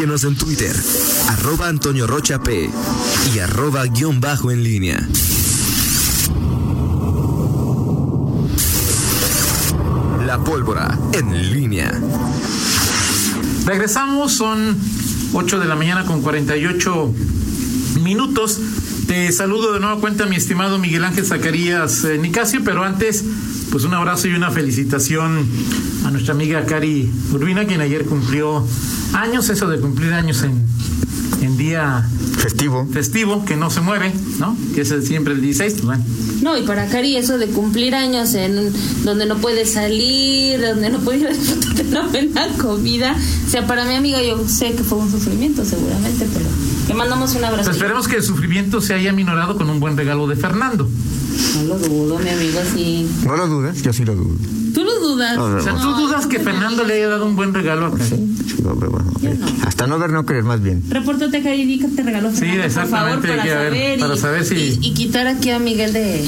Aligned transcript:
Síguenos 0.00 0.22
en 0.22 0.36
Twitter, 0.36 0.76
arroba 1.26 1.66
Antonio 1.66 2.06
Rocha 2.06 2.40
P 2.40 2.70
y 3.34 3.38
arroba 3.40 3.84
guion 3.86 4.20
bajo 4.20 4.52
en 4.52 4.62
línea. 4.62 5.08
La 10.24 10.38
pólvora 10.44 10.96
en 11.14 11.52
línea. 11.52 12.00
Regresamos, 13.66 14.34
son 14.34 14.78
8 15.32 15.58
de 15.58 15.66
la 15.66 15.74
mañana 15.74 16.04
con 16.04 16.22
48 16.22 17.12
minutos. 18.00 18.60
Te 19.08 19.32
saludo 19.32 19.72
de 19.72 19.80
nueva 19.80 19.98
cuenta, 19.98 20.26
mi 20.26 20.36
estimado 20.36 20.78
Miguel 20.78 21.02
Ángel 21.02 21.26
Zacarías 21.26 22.04
eh, 22.04 22.18
Nicasio, 22.18 22.60
pero 22.64 22.84
antes, 22.84 23.24
pues 23.72 23.82
un 23.82 23.94
abrazo 23.94 24.28
y 24.28 24.34
una 24.34 24.52
felicitación 24.52 25.44
a 26.04 26.12
nuestra 26.12 26.34
amiga 26.34 26.64
Cari 26.66 27.10
Urbina, 27.32 27.66
quien 27.66 27.80
ayer 27.80 28.04
cumplió 28.04 28.64
años, 29.14 29.48
eso 29.48 29.68
de 29.68 29.78
cumplir 29.80 30.12
años 30.12 30.42
en, 30.42 30.64
en 31.42 31.56
día 31.56 32.08
Festivo. 32.36 32.86
festivo, 32.92 33.44
que 33.44 33.56
no 33.56 33.70
se 33.70 33.80
mueve, 33.80 34.12
¿no? 34.38 34.56
Que 34.74 34.82
es 34.82 34.94
siempre 35.04 35.34
el 35.34 35.40
16, 35.40 35.72
pues 35.74 35.84
bueno. 35.84 36.04
No, 36.42 36.56
y 36.56 36.62
para 36.62 36.86
Cari 36.86 37.16
eso 37.16 37.36
de 37.36 37.48
cumplir 37.48 37.94
años 37.96 38.32
en 38.34 38.72
donde 39.04 39.26
no 39.26 39.38
puede 39.38 39.66
salir, 39.66 40.60
donde 40.60 40.90
no 40.90 40.98
puede 41.00 41.18
ir 41.18 41.26
a 41.26 41.32
disfrutar 41.32 41.74
de 41.74 41.82
una 41.88 42.06
buena 42.06 42.48
comida. 42.58 43.16
O 43.46 43.50
sea, 43.50 43.66
para 43.66 43.84
mi 43.84 43.94
amiga 43.96 44.22
yo 44.22 44.46
sé 44.48 44.72
que 44.72 44.84
fue 44.84 44.98
un 44.98 45.10
sufrimiento 45.10 45.64
seguramente, 45.64 46.26
pero 46.32 46.46
le 46.86 46.94
mandamos 46.94 47.34
un 47.34 47.44
abrazo. 47.44 47.64
Pues 47.64 47.76
esperemos 47.76 48.06
que 48.06 48.16
el 48.16 48.22
sufrimiento 48.22 48.80
se 48.80 48.94
haya 48.94 49.12
minorado 49.12 49.56
con 49.56 49.68
un 49.68 49.80
buen 49.80 49.96
regalo 49.96 50.28
de 50.28 50.36
Fernando. 50.36 50.88
No 51.56 51.64
lo 51.64 51.78
dudo, 51.78 52.18
mi 52.20 52.30
amigo, 52.30 52.60
sí. 52.74 53.08
No 53.24 53.36
lo 53.36 53.48
dudes, 53.48 53.82
yo 53.82 53.92
sí 53.92 54.04
lo 54.04 54.14
dudo. 54.14 54.36
Dudas. 55.18 55.36
No, 55.36 55.44
O 55.56 55.60
sea, 55.60 55.72
no. 55.72 55.80
¿tú 55.82 56.00
dudas 56.02 56.26
que 56.26 56.38
Fernando 56.38 56.84
le 56.84 56.94
haya 56.94 57.08
dado 57.08 57.26
un 57.26 57.34
buen 57.36 57.52
regalo 57.52 57.86
a 57.86 57.90
Cari? 57.90 58.04
Sí, 58.08 58.16
bueno, 58.62 59.10
ok. 59.14 59.20
Yo 59.20 59.34
no. 59.34 59.46
Hasta 59.66 59.86
no 59.86 59.98
ver, 59.98 60.10
no 60.10 60.24
creer 60.24 60.44
más 60.44 60.62
bien. 60.62 60.82
Repórtate, 60.88 61.42
Cari, 61.42 61.64
di 61.64 61.78
que 61.80 61.88
te 61.88 62.02
regaló 62.02 62.30
Sí, 62.30 62.36
Fernando, 62.38 62.58
por 62.62 62.66
exactamente, 62.66 63.28
favor, 63.28 63.30
hay 63.30 63.36
para 63.36 63.42
que 63.42 63.48
ver, 63.54 63.72
saber, 63.72 63.98
para 64.00 64.14
y, 64.14 64.18
saber 64.18 64.44
si- 64.44 64.78
y, 64.80 64.88
y 64.88 64.94
quitar 64.94 65.26
aquí 65.26 65.50
a 65.50 65.58
Miguel 65.58 65.92
de 65.92 66.24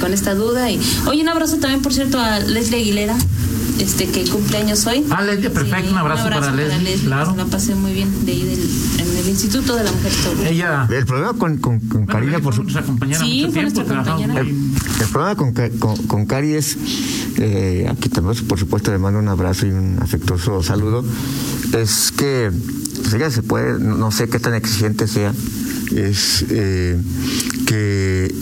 con 0.00 0.12
esta 0.12 0.34
duda. 0.34 0.70
Y 0.70 0.80
oye, 1.06 1.22
un 1.22 1.28
abrazo 1.28 1.56
también, 1.58 1.82
por 1.82 1.92
cierto, 1.92 2.18
a 2.18 2.38
Leslie 2.40 2.80
Aguilera, 2.80 3.16
este 3.78 4.06
que 4.08 4.24
cumpleaños 4.28 4.86
hoy. 4.86 5.04
Ah, 5.10 5.22
Leslie, 5.22 5.50
perfecto, 5.50 5.90
un 5.90 5.98
abrazo 5.98 6.24
para 6.24 6.52
Leslie, 6.52 6.94
claro. 7.04 7.34
La 7.36 7.44
pasé 7.46 7.74
muy 7.74 7.92
bien 7.92 8.08
de 8.24 8.32
ahí 8.32 8.42
del, 8.44 8.60
en 9.10 9.16
el 9.18 9.28
Instituto 9.28 9.76
de 9.76 9.84
la 9.84 9.92
Mujer. 9.92 10.12
Sobre- 10.12 10.50
Ella. 10.50 10.86
El 10.90 11.06
problema 11.06 11.32
con, 11.34 11.58
con, 11.58 11.80
con 11.80 12.06
Bueno, 12.06 12.40
por 12.40 12.54
su, 12.54 12.62
nuestra 12.62 12.82
compañera 12.82 13.18
Sí, 13.20 13.42
fue 13.52 13.52
tiempo, 13.70 13.84
compañera. 13.84 14.32
muy- 14.34 14.40
el 15.00 15.06
problema 15.10 15.34
con, 15.36 15.52
con, 15.78 15.96
con 16.06 16.26
Cari 16.26 16.54
es, 16.54 16.76
eh, 17.36 17.86
aquí 17.90 18.08
también, 18.08 18.44
por 18.46 18.58
supuesto, 18.58 18.90
le 18.92 18.98
mando 18.98 19.18
un 19.18 19.28
abrazo 19.28 19.66
y 19.66 19.70
un 19.70 19.98
afectuoso 20.00 20.62
saludo, 20.62 21.04
es 21.76 22.12
que 22.16 22.50
pues 23.02 23.14
ella 23.14 23.30
se 23.30 23.42
puede, 23.42 23.78
no 23.80 23.96
no 23.96 24.10
sé 24.12 24.28
qué 24.28 24.38
tan 24.38 24.54
exigente 24.54 25.06
sea, 25.08 25.32
es 25.94 26.44
eh, 26.48 26.96
que 27.66 28.34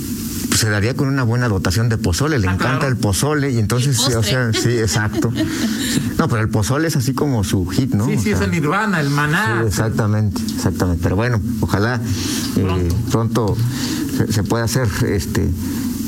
pues, 0.53 0.61
se 0.61 0.69
daría 0.69 0.95
con 0.95 1.08
una 1.08 1.22
buena 1.22 1.48
dotación 1.48 1.89
de 1.89 1.97
pozole, 1.97 2.39
le 2.39 2.47
Ah, 2.47 2.53
encanta 2.53 2.78
claro. 2.81 2.89
el 2.95 2.97
pozole 2.98 3.50
y 3.53 3.58
entonces, 3.58 3.98
Y 3.98 4.03
sí, 4.03 4.12
o 4.12 4.22
sea, 4.22 4.53
sí, 4.53 4.69
exacto. 4.70 5.33
No, 6.19 6.28
pero 6.28 6.42
el 6.42 6.50
pozole 6.50 6.89
es 6.89 6.97
así 6.97 7.14
como 7.14 7.42
su 7.42 7.67
hit, 7.69 7.95
¿no? 7.95 8.05
Sí, 8.06 8.17
O 8.17 8.20
sí, 8.20 8.31
es 8.33 8.41
el 8.42 8.50
Nirvana, 8.50 9.00
el 9.00 9.08
Maná. 9.08 9.61
Sí, 9.62 9.69
exactamente, 9.69 10.42
exactamente. 10.55 11.00
Pero 11.03 11.17
bueno, 11.17 11.41
ojalá 11.61 12.00
eh, 12.56 12.89
pronto 13.11 13.56
se, 14.19 14.30
se 14.30 14.42
pueda 14.42 14.64
hacer 14.64 14.89
este 15.08 15.48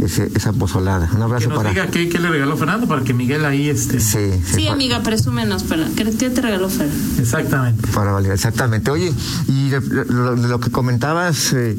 ese- 0.03 0.31
esa 0.35 0.53
pozolada. 0.53 1.09
Un 1.13 1.17
que 1.19 1.23
abrazo 1.23 1.49
nos 1.49 1.57
para. 1.59 1.71
diga 1.71 1.87
qué, 1.87 2.09
qué 2.11 2.19
le 2.19 2.29
regaló 2.29 2.57
Fernando 2.59 2.87
para 2.87 3.03
que 3.03 3.15
Miguel 3.15 3.45
ahí 3.47 3.71
este. 3.71 3.99
Sí, 4.01 4.19
sí, 4.45 4.55
Sí, 4.57 4.69
amiga, 4.69 5.03
presúmenos, 5.03 5.63
para 5.63 5.87
¿qué 5.97 6.05
te 6.05 6.43
regaló 6.43 6.69
Fer? 6.69 6.91
Exactamente. 7.19 7.87
Para 7.95 8.13
validar, 8.13 8.35
exactamente. 8.35 8.91
Oye, 8.91 9.11
y 9.49 9.71
de, 9.71 9.81
de 9.81 10.05
lo, 10.13 10.37
de 10.37 10.49
lo 10.49 10.61
que 10.61 10.71
comentabas, 10.71 11.53
eh, 11.55 11.77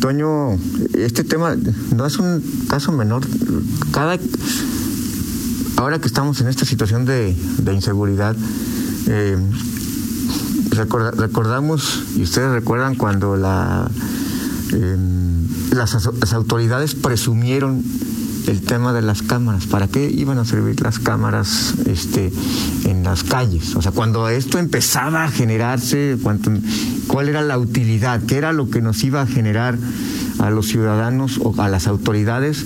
Toño, 0.00 0.58
este 0.94 1.24
tema 1.24 1.56
no 1.94 2.06
es 2.06 2.18
un 2.18 2.42
caso 2.68 2.90
menor. 2.90 3.22
Cada 3.92 4.18
ahora 5.76 5.98
que 5.98 6.06
estamos 6.06 6.40
en 6.40 6.48
esta 6.48 6.64
situación 6.64 7.04
de, 7.04 7.36
inseguridad, 7.72 8.34
eh, 9.06 9.36
recorda- 10.70 11.10
recordamos 11.12 12.02
y 12.16 12.22
ustedes 12.22 12.50
recuerdan 12.50 12.94
cuando 12.94 13.36
eh, 13.36 14.96
las, 15.72 16.32
autoridades 16.32 16.94
presumieron 16.94 17.82
el 18.46 18.60
tema 18.62 18.92
de 18.94 19.02
las 19.02 19.20
cámaras. 19.22 19.66
¿Para 19.66 19.88
qué 19.88 20.10
iban 20.10 20.38
a 20.38 20.44
servir 20.46 20.80
las 20.80 20.98
cámaras 20.98 21.74
este, 21.86 22.32
en 22.84 23.02
las 23.04 23.22
calles? 23.22 23.76
O 23.76 23.82
sea, 23.82 23.92
cuando 23.92 24.28
esto 24.30 24.58
empezaba 24.58 25.24
a 25.24 25.30
generarse, 25.30 26.16
cuánto- 26.22 26.50
¿cuál 27.10 27.28
era 27.28 27.42
la 27.42 27.58
utilidad? 27.58 28.20
¿Qué 28.26 28.36
era 28.36 28.52
lo 28.52 28.70
que 28.70 28.80
nos 28.80 29.02
iba 29.04 29.22
a 29.22 29.26
generar 29.26 29.76
a 30.38 30.50
los 30.50 30.66
ciudadanos 30.68 31.38
o 31.42 31.60
a 31.60 31.68
las 31.68 31.86
autoridades 31.86 32.64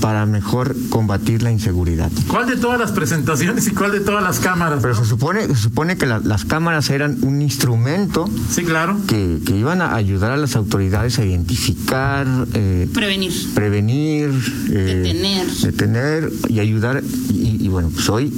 para 0.00 0.24
mejor 0.26 0.76
combatir 0.88 1.42
la 1.42 1.50
inseguridad? 1.50 2.10
¿Cuál 2.28 2.46
de 2.48 2.56
todas 2.56 2.78
las 2.78 2.92
presentaciones 2.92 3.66
y 3.66 3.70
cuál 3.72 3.92
de 3.92 4.00
todas 4.00 4.22
las 4.22 4.38
cámaras? 4.40 4.80
Pero 4.82 4.94
no? 4.94 5.00
se 5.02 5.06
supone, 5.08 5.46
se 5.48 5.56
supone 5.56 5.96
que 5.96 6.06
la- 6.06 6.20
las 6.20 6.44
cámaras 6.44 6.90
eran 6.90 7.18
un 7.22 7.42
instrumento 7.42 8.28
Sí, 8.50 8.62
claro. 8.62 8.96
que, 9.06 9.38
que 9.44 9.56
iban 9.56 9.80
a 9.82 9.94
ayudar 9.94 10.32
a 10.32 10.36
las 10.36 10.54
autoridades 10.56 11.18
a 11.18 11.24
identificar, 11.24 12.26
eh, 12.54 12.88
Prevenir. 12.92 13.32
prevenir, 13.54 14.30
eh, 14.70 15.02
Detener. 15.04 15.46
detener 15.62 16.32
y 16.48 16.60
ayudar. 16.60 17.02
Y, 17.30 17.58
y 17.64 17.68
bueno, 17.68 17.90
pues 17.92 18.08
hoy 18.08 18.32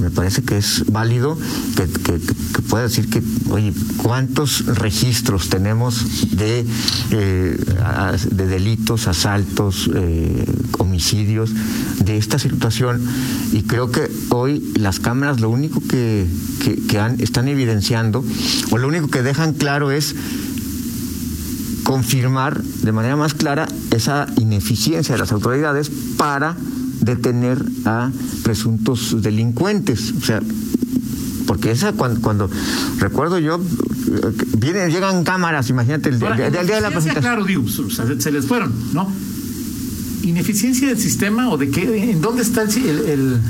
me 0.00 0.10
parece 0.10 0.42
que 0.42 0.56
es 0.58 0.84
válido 0.90 1.36
que, 1.76 1.84
que, 1.84 2.20
que 2.20 2.59
pueda 2.70 2.84
decir 2.84 3.10
que, 3.10 3.20
oye, 3.50 3.74
¿cuántos 3.96 4.64
registros 4.64 5.48
tenemos 5.48 6.36
de, 6.36 6.64
eh, 7.10 7.58
de 8.30 8.46
delitos, 8.46 9.08
asaltos, 9.08 9.90
eh, 9.92 10.46
homicidios, 10.78 11.50
de 11.98 12.16
esta 12.16 12.38
situación? 12.38 13.02
Y 13.52 13.62
creo 13.62 13.90
que 13.90 14.08
hoy 14.30 14.72
las 14.76 15.00
cámaras 15.00 15.40
lo 15.40 15.50
único 15.50 15.80
que, 15.80 16.26
que, 16.62 16.78
están 17.18 17.48
evidenciando, 17.48 18.24
o 18.70 18.78
lo 18.78 18.86
único 18.86 19.08
que 19.08 19.22
dejan 19.22 19.52
claro 19.52 19.90
es 19.90 20.14
confirmar 21.82 22.62
de 22.62 22.92
manera 22.92 23.16
más 23.16 23.34
clara 23.34 23.66
esa 23.90 24.26
ineficiencia 24.38 25.16
de 25.16 25.18
las 25.18 25.32
autoridades 25.32 25.90
para 26.16 26.56
detener 27.00 27.58
a 27.84 28.10
presuntos 28.44 29.22
delincuentes. 29.22 30.12
O 30.12 30.20
sea, 30.24 30.40
porque 31.50 31.72
esa 31.72 31.92
cuando, 31.94 32.20
cuando 32.20 32.48
recuerdo 33.00 33.40
yo, 33.40 33.56
eh, 33.56 34.32
vienen, 34.56 34.88
llegan 34.92 35.24
cámaras, 35.24 35.68
imagínate, 35.68 36.08
el, 36.08 36.20
día- 36.20 36.28
Ahora, 36.28 36.46
el 36.46 36.52
día- 36.52 36.60
el 36.60 36.66
día 36.68 36.76
de 36.76 36.80
la 36.82 36.90
presentación. 36.90 37.22
claro, 37.24 37.44
digo, 37.44 37.64
se 37.68 38.30
les 38.30 38.46
fueron, 38.46 38.72
¿no? 38.92 39.12
¿Ineficiencia 40.22 40.88
del 40.88 40.98
sistema 40.98 41.48
o 41.50 41.56
de 41.56 41.70
qué? 41.70 42.10
¿En 42.10 42.20
dónde 42.20 42.42
está 42.42 42.62
el, 42.62 42.76
el-. 43.08 43.40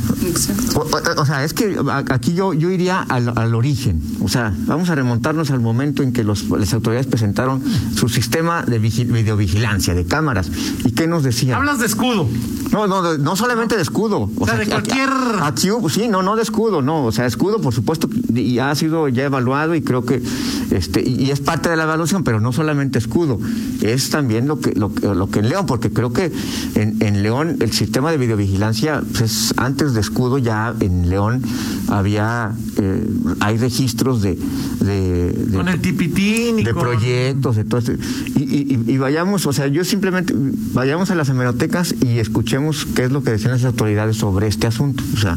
O, 0.74 0.80
o- 0.80 1.20
o 1.22 1.26
sea, 1.26 1.44
es 1.44 1.52
que 1.54 1.76
aquí 2.10 2.34
yo, 2.34 2.52
yo 2.54 2.70
iría 2.70 3.00
al, 3.00 3.32
al 3.36 3.54
origen. 3.54 4.00
O 4.20 4.28
sea, 4.28 4.54
vamos 4.66 4.88
a 4.90 4.94
remontarnos 4.94 5.50
al 5.50 5.60
momento 5.60 6.02
en 6.02 6.12
que 6.12 6.22
los, 6.24 6.48
las 6.50 6.72
autoridades 6.74 7.06
presentaron 7.06 7.62
su 7.96 8.08
sistema 8.08 8.62
de 8.62 8.80
vigi- 8.80 9.04
videovigilancia, 9.10 9.94
de 9.94 10.04
cámaras. 10.04 10.50
¿Y 10.84 10.92
qué 10.92 11.06
nos 11.06 11.22
decían? 11.22 11.56
Hablas 11.58 11.78
de 11.80 11.86
escudo. 11.86 12.28
No, 12.72 12.86
no, 12.86 13.18
no 13.18 13.36
solamente 13.36 13.76
de 13.76 13.82
escudo. 13.82 14.30
O 14.36 14.46
sea, 14.46 14.56
de 14.56 14.66
cualquier- 14.66 15.10
Aquí, 15.42 15.68
sí, 15.88 16.08
no, 16.08 16.22
no 16.22 16.36
de 16.36 16.42
escudo, 16.42 16.82
no. 16.82 17.04
O 17.04 17.12
sea, 17.12 17.26
escudo, 17.26 17.60
por 17.60 17.74
supuesto, 17.74 18.08
y 18.34 18.58
ha 18.58 18.74
sido 18.74 19.08
ya 19.08 19.24
evaluado 19.24 19.74
y 19.74 19.82
creo 19.82 20.04
que, 20.04 20.22
este, 20.70 21.02
y 21.08 21.20
y 21.20 21.30
es 21.32 21.40
parte 21.40 21.68
de 21.68 21.76
la 21.76 21.82
evaluación, 21.84 22.24
pero 22.24 22.40
no 22.40 22.50
solamente 22.52 22.98
escudo, 22.98 23.38
es 23.82 24.08
también 24.10 24.48
lo 24.48 24.58
que, 24.58 24.72
lo, 24.72 24.94
que- 24.94 25.06
lo 25.14 25.28
que 25.28 25.40
en 25.40 25.48
León, 25.50 25.66
porque 25.66 25.90
creo 25.90 26.12
que 26.12 26.32
en, 26.74 26.96
en 27.00 27.22
León 27.22 27.56
el 27.60 27.72
sistema 27.72 28.10
de 28.10 28.18
videovigilancia, 28.18 29.02
pues 29.10 29.20
es 29.22 29.54
antes 29.56 29.94
de 29.94 30.00
escudo 30.00 30.38
ya 30.38 30.74
en 30.80 31.08
León 31.08 31.42
había, 31.88 32.52
eh, 32.78 33.06
hay 33.40 33.56
registros 33.58 34.22
de, 34.22 34.38
de, 34.80 35.32
de- 35.32 35.56
Con 35.56 35.68
el 35.68 35.80
tipitín 35.80 36.58
y 36.60 36.64
de 36.64 36.72
con... 36.72 36.82
proyectos, 36.82 37.56
de 37.56 37.64
todo 37.64 37.78
esto. 37.78 37.92
Y, 38.36 38.42
y- 38.42 38.82
y- 38.86 38.92
y 38.92 38.98
vayamos, 38.98 39.46
o 39.46 39.52
sea, 39.52 39.66
yo 39.66 39.84
simplemente 39.84 40.34
vayamos 40.72 41.10
a 41.10 41.14
las 41.14 41.28
hemerotecas 41.28 41.94
y 42.00 42.18
escuchemos 42.18 42.86
qué 42.94 43.04
es 43.04 43.12
lo 43.12 43.22
que 43.22 43.30
decían 43.32 43.52
las 43.52 43.64
autoridades 43.64 44.16
sobre 44.16 44.46
este 44.46 44.66
asunto. 44.66 45.02
O 45.14 45.16
sea, 45.16 45.36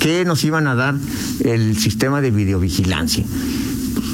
qué 0.00 0.24
nos 0.24 0.44
iban 0.44 0.66
a 0.66 0.74
dar 0.74 0.94
el 1.44 1.76
sistema 1.76 2.20
de 2.20 2.30
videovigilancia. 2.30 3.24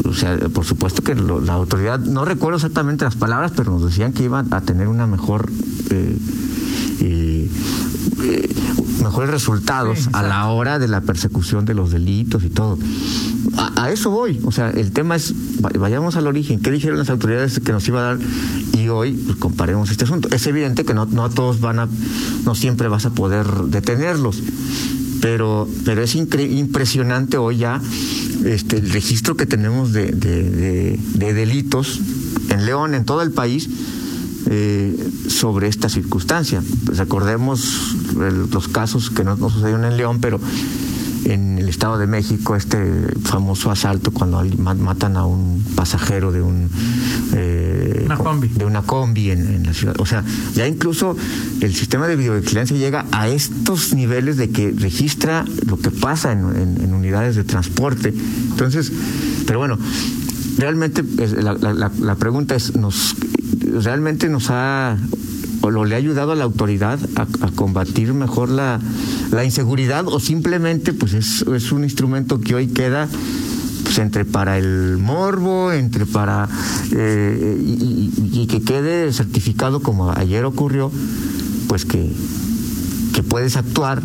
O 0.04 0.14
sea, 0.14 0.36
por 0.52 0.64
supuesto 0.64 1.02
que 1.02 1.14
lo- 1.14 1.40
la 1.40 1.54
autoridad, 1.54 1.98
no 2.00 2.24
recuerdo 2.24 2.56
exactamente 2.56 3.04
las 3.04 3.16
palabras, 3.16 3.52
pero 3.56 3.70
nos 3.72 3.84
decían 3.84 4.12
que 4.12 4.24
iban 4.24 4.52
a 4.52 4.60
tener 4.62 4.88
una 4.88 5.06
mejor 5.06 5.50
eh, 5.90 6.16
eh, 7.00 7.48
eh, 8.22 8.48
mejores 9.02 9.30
resultados 9.30 9.98
Sí, 10.00 10.08
a 10.12 10.22
la 10.22 10.46
hora 10.48 10.78
de 10.78 10.88
la 10.88 11.00
persecución 11.00 11.64
de 11.64 11.74
los 11.74 11.90
delitos 11.90 12.44
y 12.44 12.50
todo. 12.50 12.78
A, 13.56 13.84
a 13.84 13.90
eso 13.92 14.10
voy. 14.10 14.40
O 14.44 14.52
sea, 14.52 14.70
el 14.70 14.92
tema 14.92 15.16
es, 15.16 15.32
va- 15.64 15.70
vayamos 15.78 16.16
al 16.16 16.26
origen. 16.26 16.60
¿Qué 16.60 16.70
dijeron 16.70 16.98
las 16.98 17.10
autoridades 17.10 17.60
que 17.60 17.72
nos 17.72 17.86
iba 17.88 18.00
a 18.00 18.02
dar? 18.14 18.18
Y 18.76 18.88
hoy 18.88 19.12
pues, 19.12 19.36
comparemos 19.38 19.90
este 19.90 20.04
asunto. 20.04 20.28
Es 20.32 20.46
evidente 20.46 20.84
que 20.84 20.94
no, 20.94 21.06
no 21.06 21.24
a 21.24 21.30
todos 21.30 21.60
van 21.60 21.78
a, 21.78 21.88
no 22.44 22.54
siempre 22.54 22.88
vas 22.88 23.06
a 23.06 23.10
poder 23.10 23.46
detenerlos. 23.68 24.42
Pero, 25.20 25.66
pero 25.84 26.02
es 26.02 26.14
impresionante 26.14 27.38
hoy 27.38 27.56
ya 27.56 27.80
este, 28.44 28.76
el 28.76 28.90
registro 28.90 29.36
que 29.36 29.46
tenemos 29.46 29.92
de, 29.92 30.12
de- 30.12 30.50
de- 30.50 31.00
de 31.14 31.34
delitos 31.34 32.00
en 32.50 32.66
León, 32.66 32.94
en 32.94 33.04
todo 33.04 33.22
el 33.22 33.30
país, 33.32 33.68
eh, 34.46 34.96
sobre 35.28 35.68
esta 35.68 35.88
circunstancia. 35.88 36.62
Pues 36.84 36.98
recordemos 36.98 37.96
el- 38.20 38.48
los 38.50 38.68
casos 38.68 39.10
que 39.10 39.24
no, 39.24 39.36
no 39.36 39.50
sucedieron 39.50 39.84
en 39.84 39.96
León, 39.96 40.18
pero 40.20 40.40
en 41.24 41.58
el 41.58 41.68
Estado 41.68 41.98
de 41.98 42.06
México, 42.06 42.54
este 42.54 42.78
famoso 43.24 43.72
asalto 43.72 44.12
cuando 44.12 44.44
matan 44.78 45.16
a 45.16 45.26
un 45.26 45.64
pasajero 45.74 46.30
de 46.30 46.40
un 46.40 46.70
eh, 47.34 48.02
Una 48.06 48.16
combi. 48.16 48.46
de 48.48 48.64
una 48.64 48.82
combi 48.82 49.30
en, 49.32 49.40
en 49.54 49.62
la 49.66 49.74
ciudad. 49.74 49.96
O 49.98 50.06
sea, 50.06 50.22
ya 50.54 50.68
incluso 50.68 51.16
el 51.60 51.74
sistema 51.74 52.06
de 52.06 52.14
videovigilancia 52.14 52.76
llega 52.76 53.06
a 53.10 53.28
estos 53.28 53.92
niveles 53.92 54.36
de 54.36 54.50
que 54.50 54.70
registra 54.78 55.44
lo 55.66 55.76
que 55.78 55.90
pasa 55.90 56.30
en, 56.30 56.44
en- 56.56 56.80
en 56.84 56.94
unidades 56.94 57.34
de 57.34 57.42
transporte. 57.42 58.14
Entonces, 58.50 58.92
pero 59.46 59.58
bueno, 59.58 59.76
realmente 60.58 61.02
la- 61.42 61.90
la 61.98 62.14
pregunta 62.14 62.54
es, 62.54 62.76
¿nos 62.76 63.16
realmente 63.82 64.28
nos 64.28 64.50
ha 64.50 64.96
o 65.62 65.70
lo 65.70 65.84
le 65.84 65.94
ha 65.94 65.98
ayudado 65.98 66.32
a 66.32 66.36
la 66.36 66.44
autoridad 66.44 66.98
a, 67.16 67.26
combatir 67.54 68.14
mejor 68.14 68.50
la, 68.50 68.78
la 69.32 69.44
inseguridad 69.44 70.06
o 70.06 70.20
simplemente 70.20 70.92
pues 70.92 71.14
es, 71.14 71.42
es 71.42 71.72
un 71.72 71.82
instrumento 71.82 72.40
que 72.40 72.54
hoy 72.54 72.68
queda 72.68 73.08
pues 73.86 73.98
entre 73.98 74.24
para 74.24 74.58
el 74.58 74.98
morbo, 74.98 75.72
entre 75.72 76.06
para 76.06 76.48
eh, 76.92 77.56
y, 77.60 78.46
que 78.48 78.60
quede 78.62 79.12
certificado 79.12 79.80
como 79.80 80.10
ayer 80.10 80.44
ocurrió, 80.44 80.90
pues 81.68 81.84
que, 81.84 82.12
que 83.14 83.22
puedes 83.22 83.56
actuar 83.56 84.02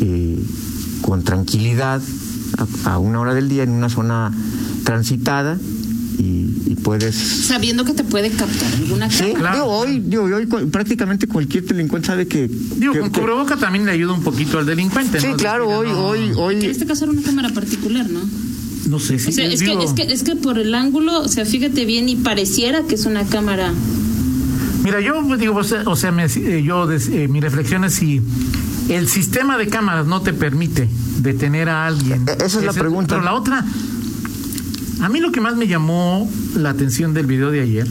eh, 0.00 0.38
con 1.02 1.24
tranquilidad 1.24 2.00
a 2.84 2.98
una 2.98 3.20
hora 3.20 3.34
del 3.34 3.48
día 3.48 3.64
en 3.64 3.70
una 3.70 3.88
zona 3.88 4.32
transitada 4.84 5.58
y, 6.18 6.72
y 6.72 6.76
puedes 6.82 7.14
Sabiendo 7.14 7.84
que 7.84 7.92
te 7.92 8.04
puede 8.04 8.30
captar 8.30 8.72
alguna 8.74 9.10
Sí, 9.10 9.18
cámara. 9.32 9.38
Claro. 9.38 9.54
digo, 9.56 9.66
hoy, 9.66 10.00
digo, 10.00 10.22
hoy 10.24 10.46
prácticamente 10.66 11.26
cualquier 11.26 11.64
delincuente 11.64 12.06
sabe 12.08 12.26
que. 12.26 12.48
Digo, 12.48 12.92
que- 12.92 13.00
con 13.00 13.10
que- 13.10 13.20
cubreboca 13.20 13.56
también 13.56 13.84
le 13.86 13.92
ayuda 13.92 14.12
un 14.14 14.22
poquito 14.22 14.58
al 14.58 14.66
delincuente. 14.66 15.20
Sí, 15.20 15.28
¿no? 15.28 15.36
claro, 15.36 15.68
hoy, 15.68 15.88
no- 15.88 16.06
hoy, 16.06 16.18
Que 16.20 16.24
en 16.32 16.38
hoy. 16.38 16.64
este 16.66 16.86
caso 16.86 17.04
era 17.04 17.12
una 17.12 17.22
cámara 17.22 17.48
particular, 17.50 18.08
¿no? 18.08 18.20
No 18.88 18.98
sé 19.00 19.18
si. 19.18 19.28
O 19.30 19.32
sea, 19.32 19.46
es, 19.46 19.62
que, 19.62 19.72
es, 19.82 19.92
que, 19.94 20.02
es 20.02 20.22
que 20.22 20.36
por 20.36 20.58
el 20.58 20.74
ángulo, 20.74 21.20
o 21.20 21.28
sea, 21.28 21.44
fíjate 21.44 21.84
bien 21.84 22.08
y 22.08 22.16
pareciera 22.16 22.82
que 22.88 22.94
es 22.94 23.04
una 23.04 23.24
cámara. 23.24 23.72
Mira, 24.84 25.00
yo 25.00 25.20
pues, 25.26 25.40
digo, 25.40 25.56
o 25.56 25.64
sea, 25.64 25.82
o 25.86 25.96
sea, 25.96 26.12
me- 26.12 26.26
eh, 26.26 26.62
yo, 26.64 26.86
des- 26.86 27.08
eh, 27.08 27.26
mi 27.28 27.40
reflexión 27.40 27.84
es 27.84 27.94
si 27.94 28.20
el 28.88 29.08
sistema 29.08 29.58
de 29.58 29.66
cámaras 29.66 30.06
no 30.06 30.22
te 30.22 30.32
permite 30.32 30.88
detener 31.18 31.68
a 31.68 31.86
alguien. 31.86 32.24
E- 32.28 32.44
esa 32.44 32.58
es 32.60 32.64
la 32.64 32.70
Ese- 32.70 32.78
pregunta. 32.80 33.16
Pero 33.16 33.22
la 33.24 33.34
otra, 33.34 33.64
a 35.00 35.08
mí 35.08 35.20
lo 35.20 35.30
que 35.32 35.40
más 35.40 35.56
me 35.56 35.66
llamó 35.66 36.30
la 36.54 36.70
atención 36.70 37.12
del 37.14 37.26
video 37.26 37.50
de 37.50 37.60
ayer, 37.60 37.86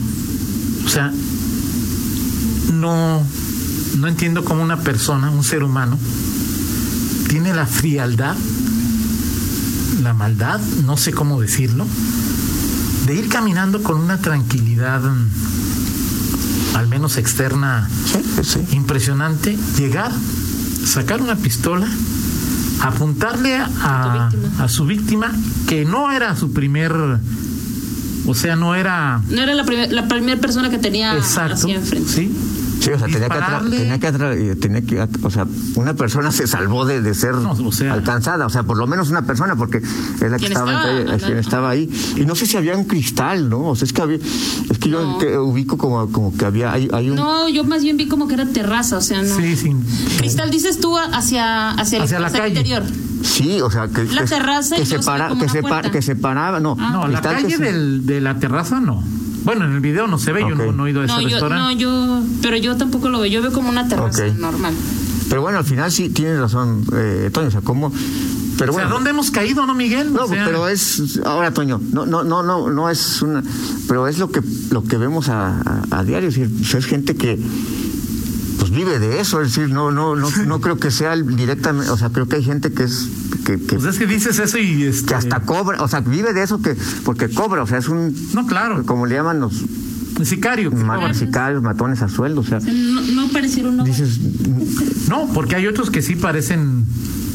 o 0.86 0.90
sea, 0.90 1.12
no, 2.74 3.22
no 3.98 4.08
entiendo 4.08 4.44
cómo 4.44 4.64
una 4.64 4.80
persona, 4.82 5.30
un 5.30 5.44
ser 5.44 5.64
humano, 5.64 5.98
tiene 7.30 7.54
la 7.54 7.66
frialdad, 7.66 8.36
la 10.02 10.14
maldad, 10.14 10.60
no 10.86 10.98
sé 10.98 11.12
cómo 11.14 11.40
decirlo, 11.42 11.86
de 13.08 13.16
ir 13.16 13.30
caminando 13.30 13.84
con 13.84 14.00
una 14.00 14.18
tranquilidad, 14.20 15.02
mm, 15.02 16.76
al 16.76 16.88
menos 16.88 17.18
externa, 17.18 17.88
Sí, 18.12 18.20
sí. 18.44 18.60
impresionante, 18.76 19.58
llegar, 19.78 20.12
sacar 20.86 21.22
una 21.22 21.36
pistola, 21.36 21.88
apuntarle 22.88 23.56
a, 23.58 24.30
A 24.60 24.68
su 24.70 24.86
víctima, 24.86 25.32
que 25.68 25.86
no 25.86 26.12
era 26.12 26.36
su 26.36 26.52
primer, 26.54 26.92
o 28.28 28.34
sea, 28.34 28.56
no 28.56 28.76
era 28.76 29.22
No 29.30 29.42
era 29.42 29.54
la, 29.54 29.64
primer- 29.64 29.92
la 29.92 30.08
primera 30.08 30.40
persona 30.40 30.70
que 30.70 30.78
tenía 30.78 31.16
exacto, 31.16 31.54
así 31.56 31.72
enfrente. 31.72 32.10
¿sí? 32.12 32.32
Sí, 32.86 32.92
o 32.92 33.00
sea, 33.00 33.08
tenía 33.08 33.28
que, 33.30 33.78
tenía 33.78 34.00
que, 34.00 34.08
atra- 34.14 34.60
tenía 34.60 34.82
que 34.84 35.08
o 35.26 35.32
sea, 35.32 35.48
una 35.76 35.96
persona 35.96 36.32
se 36.32 36.46
salvó 36.46 36.86
de, 36.86 37.02
de 37.02 37.16
ser 37.16 37.34
No, 37.34 37.52
o 37.54 37.72
sea- 37.72 37.94
alcanzada, 37.94 38.46
o 38.46 38.50
sea, 38.50 38.62
por 38.62 38.78
lo 38.78 38.86
menos 38.86 39.10
una 39.10 39.24
persona, 39.24 39.56
porque 39.56 39.78
es 39.80 40.22
la 40.22 40.38
que 40.38 40.46
¿Quién 40.46 40.52
estaba, 40.52 40.72
estaba? 40.74 40.92
entre- 41.00 41.16
Ajá. 41.16 41.26
quien 41.26 41.38
estaba 41.40 41.70
ahí. 41.72 41.90
Y 42.16 42.26
no 42.28 42.36
sé 42.36 42.46
si 42.46 42.58
había 42.58 42.78
un 42.78 42.84
cristal, 42.86 43.50
¿no? 43.50 43.62
O 43.70 43.76
sea, 43.76 43.88
es 43.88 43.94
que 43.94 44.02
había, 44.04 44.18
es 44.18 44.78
que 44.80 44.90
yo 44.90 45.18
que 45.18 45.36
ubico 45.38 45.78
como, 45.80 46.12
como 46.12 46.38
que 46.38 46.46
había, 46.46 46.72
hay, 46.74 46.88
hay 46.94 47.10
un, 47.10 47.16
No, 47.16 47.50
yo 47.50 47.64
más 47.64 47.82
bien 47.82 47.98
vi 47.98 48.08
como 48.08 48.28
que 48.28 48.36
era 48.36 48.46
terraza, 48.46 48.98
o 48.98 49.02
sea, 49.02 49.24
no. 49.24 49.36
Sí, 49.36 49.56
sí. 49.56 49.76
Cristal, 50.20 50.52
dices 50.52 50.80
tú 50.80 50.96
hacia, 50.98 51.72
hacia, 51.72 51.98
el- 51.98 52.04
Hacia 52.04 52.20
la 52.20 52.28
el 52.28 52.34
calle. 52.34 52.48
interior. 52.50 52.84
sí, 53.24 53.62
o 53.62 53.72
sea, 53.72 53.88
que, 53.88 54.04
La 54.04 54.22
que- 54.22 54.28
terraza 54.28 54.76
y 54.76 54.82
que, 54.82 54.86
separa, 54.86 55.30
que, 55.40 55.50
separa, 55.50 55.90
que 55.92 56.02
separaba, 56.04 56.60
no, 56.60 56.78
Ah. 56.80 56.92
No, 56.94 57.08
la 57.08 57.20
calle 57.22 57.50
se- 57.58 57.64
del, 57.64 58.06
de 58.06 58.22
la 58.22 58.38
terraza 58.38 58.80
no. 58.80 59.04
Bueno, 59.46 59.66
en 59.66 59.74
el 59.74 59.80
video 59.80 60.08
no 60.08 60.18
se 60.18 60.34
ve, 60.34 60.42
yo 60.42 60.48
Ok. 60.48 60.58
no, 60.58 60.72
no 60.72 60.88
he 60.88 60.92
ido 60.92 61.02
a 61.02 61.06
ese 61.06 61.14
No 61.14 61.22
yo, 61.22 61.50
no, 61.50 61.72
yo, 61.72 62.24
pero 62.42 62.58
yo 62.58 62.76
tampoco 62.76 63.10
lo 63.10 63.20
veo. 63.20 63.28
Yo 63.32 63.42
veo 63.42 63.54
como 63.54 63.70
una 63.70 63.88
terraza 63.88 64.26
normal. 64.38 64.74
Pero 65.30 65.42
bueno, 65.42 65.60
al 65.60 65.66
final 65.66 65.92
sí 65.92 66.10
tienes 66.10 66.40
razón, 66.40 66.84
eh, 66.94 67.30
Toño, 67.32 67.48
o 67.48 67.52
sea, 67.52 67.62
cómo... 67.62 67.92
Pero 68.58 68.72
o 68.72 68.76
sea, 68.76 68.84
bueno, 68.84 68.96
¿dónde 68.96 69.10
hemos 69.10 69.32
caído, 69.32 69.66
no, 69.66 69.74
Miguel? 69.76 70.14
No, 70.14 70.24
O 70.24 70.28
sea, 70.28 70.46
pero 70.46 70.68
es 70.68 71.20
ahora 71.26 71.52
Toño, 71.52 71.82
no 71.92 72.06
no 72.06 72.24
no 72.24 72.42
no 72.42 72.70
no 72.70 72.90
es 72.90 73.22
una 73.22 73.44
pero 73.88 74.08
es 74.08 74.18
lo 74.18 74.32
que 74.32 74.42
lo 74.72 74.82
que 74.84 74.96
vemos 74.96 75.28
a, 75.28 75.60
a, 75.60 76.00
a 76.00 76.04
diario, 76.06 76.30
es, 76.30 76.36
decir, 76.36 76.78
es 76.78 76.86
gente 76.86 77.16
que 77.16 77.38
vive 78.76 79.00
de 79.00 79.20
eso, 79.20 79.42
es 79.42 79.56
decir, 79.56 79.74
no 79.74 79.92
no 79.92 80.16
no 80.16 80.30
no 80.46 80.62
creo 80.62 80.78
que 80.78 80.92
sea 80.92 81.16
directamente, 81.16 81.90
o 81.90 81.98
sea, 81.98 82.10
creo 82.10 82.28
que 82.28 82.36
hay 82.38 82.44
gente 82.44 82.72
que 82.74 82.84
es 82.84 83.08
que, 83.46 83.54
que, 83.60 83.76
Pues 83.78 83.86
es 83.86 83.98
que 84.00 84.06
dices 84.08 84.38
eso 84.40 84.58
y 84.58 84.84
este, 84.84 85.08
que 85.08 85.16
hasta 85.16 85.40
cobra, 85.42 85.82
o 85.82 85.88
sea, 85.88 86.02
vive 86.02 86.34
de 86.34 86.44
eso 86.44 86.62
que 86.62 86.76
porque 87.04 87.30
cobra, 87.30 87.64
o 87.64 87.68
sea, 87.68 87.78
es 87.78 87.88
un 87.90 88.14
No, 88.34 88.46
claro. 88.48 88.84
como 88.86 89.06
le 89.06 89.16
llaman 89.16 89.40
los 89.40 89.54
sicario. 90.24 90.70
que 90.72 90.78
ma- 90.78 90.96
cobra. 90.96 91.14
sicarios, 91.14 91.62
matones 91.62 92.02
a 92.02 92.10
sueldo, 92.10 92.42
o 92.42 92.44
sea, 92.44 92.60
no, 92.60 93.02
no 93.02 93.28
pareciera 93.30 93.70
un 93.70 93.84
dices 93.84 94.20
No, 95.10 95.28
porque 95.34 95.56
hay 95.56 95.68
otros 95.68 95.90
que 95.90 96.02
sí 96.02 96.16
parecen 96.16 96.86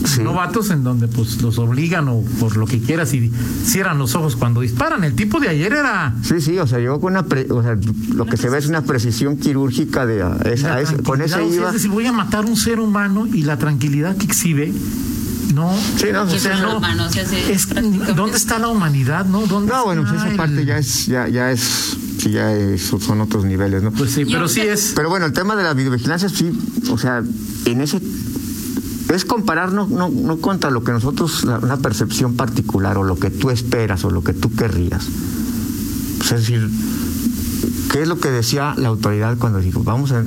Sí. 0.04 0.22
novatos 0.22 0.70
en 0.70 0.82
donde 0.82 1.08
pues 1.08 1.42
los 1.42 1.58
obligan 1.58 2.08
o 2.08 2.22
por 2.40 2.56
lo 2.56 2.66
que 2.66 2.80
quieras 2.80 3.12
y 3.14 3.30
cierran 3.64 3.98
los 3.98 4.14
ojos 4.14 4.34
cuando 4.36 4.60
disparan. 4.62 5.04
El 5.04 5.14
tipo 5.14 5.38
de 5.40 5.48
ayer 5.48 5.72
era 5.72 6.14
Sí, 6.22 6.40
sí, 6.40 6.58
o 6.58 6.66
sea, 6.66 6.78
llegó 6.78 7.00
con 7.00 7.12
una, 7.12 7.24
pre- 7.26 7.46
o 7.50 7.62
sea, 7.62 7.76
lo 8.14 8.24
que 8.26 8.36
se 8.36 8.48
ve 8.48 8.58
es 8.58 8.66
una 8.66 8.82
precisión 8.82 9.36
quirúrgica 9.36 10.06
de 10.06 10.24
esa- 10.52 10.68
la 10.68 10.74
a 10.76 10.80
ese- 10.80 11.02
con 11.02 11.18
sea, 11.18 11.42
iba. 11.42 11.66
Es 11.68 11.74
decir, 11.74 11.90
voy 11.90 12.06
a 12.06 12.12
matar 12.12 12.44
a 12.44 12.46
un 12.48 12.56
ser 12.56 12.80
humano 12.80 13.26
y 13.26 13.42
la 13.42 13.58
tranquilidad 13.58 14.16
que 14.16 14.26
exhibe. 14.26 14.72
No, 15.54 15.74
Sí, 15.96 16.06
no, 16.12 16.22
o 16.22 16.28
sea, 16.30 16.56
no. 16.60 16.80
es-. 17.48 17.68
¿Dónde 18.14 18.36
está 18.36 18.58
la 18.60 18.68
humanidad? 18.68 19.26
No, 19.26 19.46
¿Dónde 19.46 19.72
No, 19.72 19.84
bueno, 19.84 20.02
pues 20.08 20.14
esa 20.14 20.30
el- 20.30 20.36
parte 20.36 20.64
ya 20.64 20.78
es, 20.78 21.06
ya, 21.06 21.26
ya 21.28 21.50
es, 21.50 21.96
sí, 22.18 22.30
ya 22.30 22.52
es- 22.54 22.82
son 23.00 23.20
otros 23.20 23.44
niveles, 23.44 23.82
¿no? 23.82 23.90
Pues 23.90 24.12
sí, 24.12 24.24
pero 24.24 24.48
sí 24.48 24.60
es. 24.60 24.92
Pero 24.94 25.08
bueno, 25.10 25.26
el 25.26 25.32
tema 25.32 25.56
de 25.56 25.64
la 25.64 25.74
videovigilancia, 25.74 26.28
sí, 26.28 26.52
o 26.90 26.96
sea, 26.98 27.22
en 27.64 27.80
ese 27.80 28.00
es 29.14 29.24
comparar 29.24 29.72
no, 29.72 29.86
no, 29.86 30.08
no 30.08 30.36
contra 30.38 30.70
lo 30.70 30.82
que 30.84 30.92
nosotros, 30.92 31.44
la- 31.44 31.58
una 31.58 31.76
percepción 31.78 32.34
particular 32.34 32.96
o 32.98 33.02
lo 33.04 33.16
que 33.18 33.30
tú 33.30 33.50
esperas 33.50 34.04
o 34.04 34.10
lo 34.10 34.22
que 34.22 34.32
tú 34.32 34.54
querrías. 34.54 35.06
Pues 36.18 36.32
es 36.32 36.40
decir, 36.40 36.68
¿qué 37.92 38.02
es 38.02 38.08
lo 38.08 38.18
que 38.20 38.30
decía 38.30 38.74
la 38.76 38.88
autoridad 38.88 39.36
cuando 39.38 39.58
dijo, 39.58 39.82
vamos 39.82 40.12
a, 40.12 40.20
eh, 40.20 40.24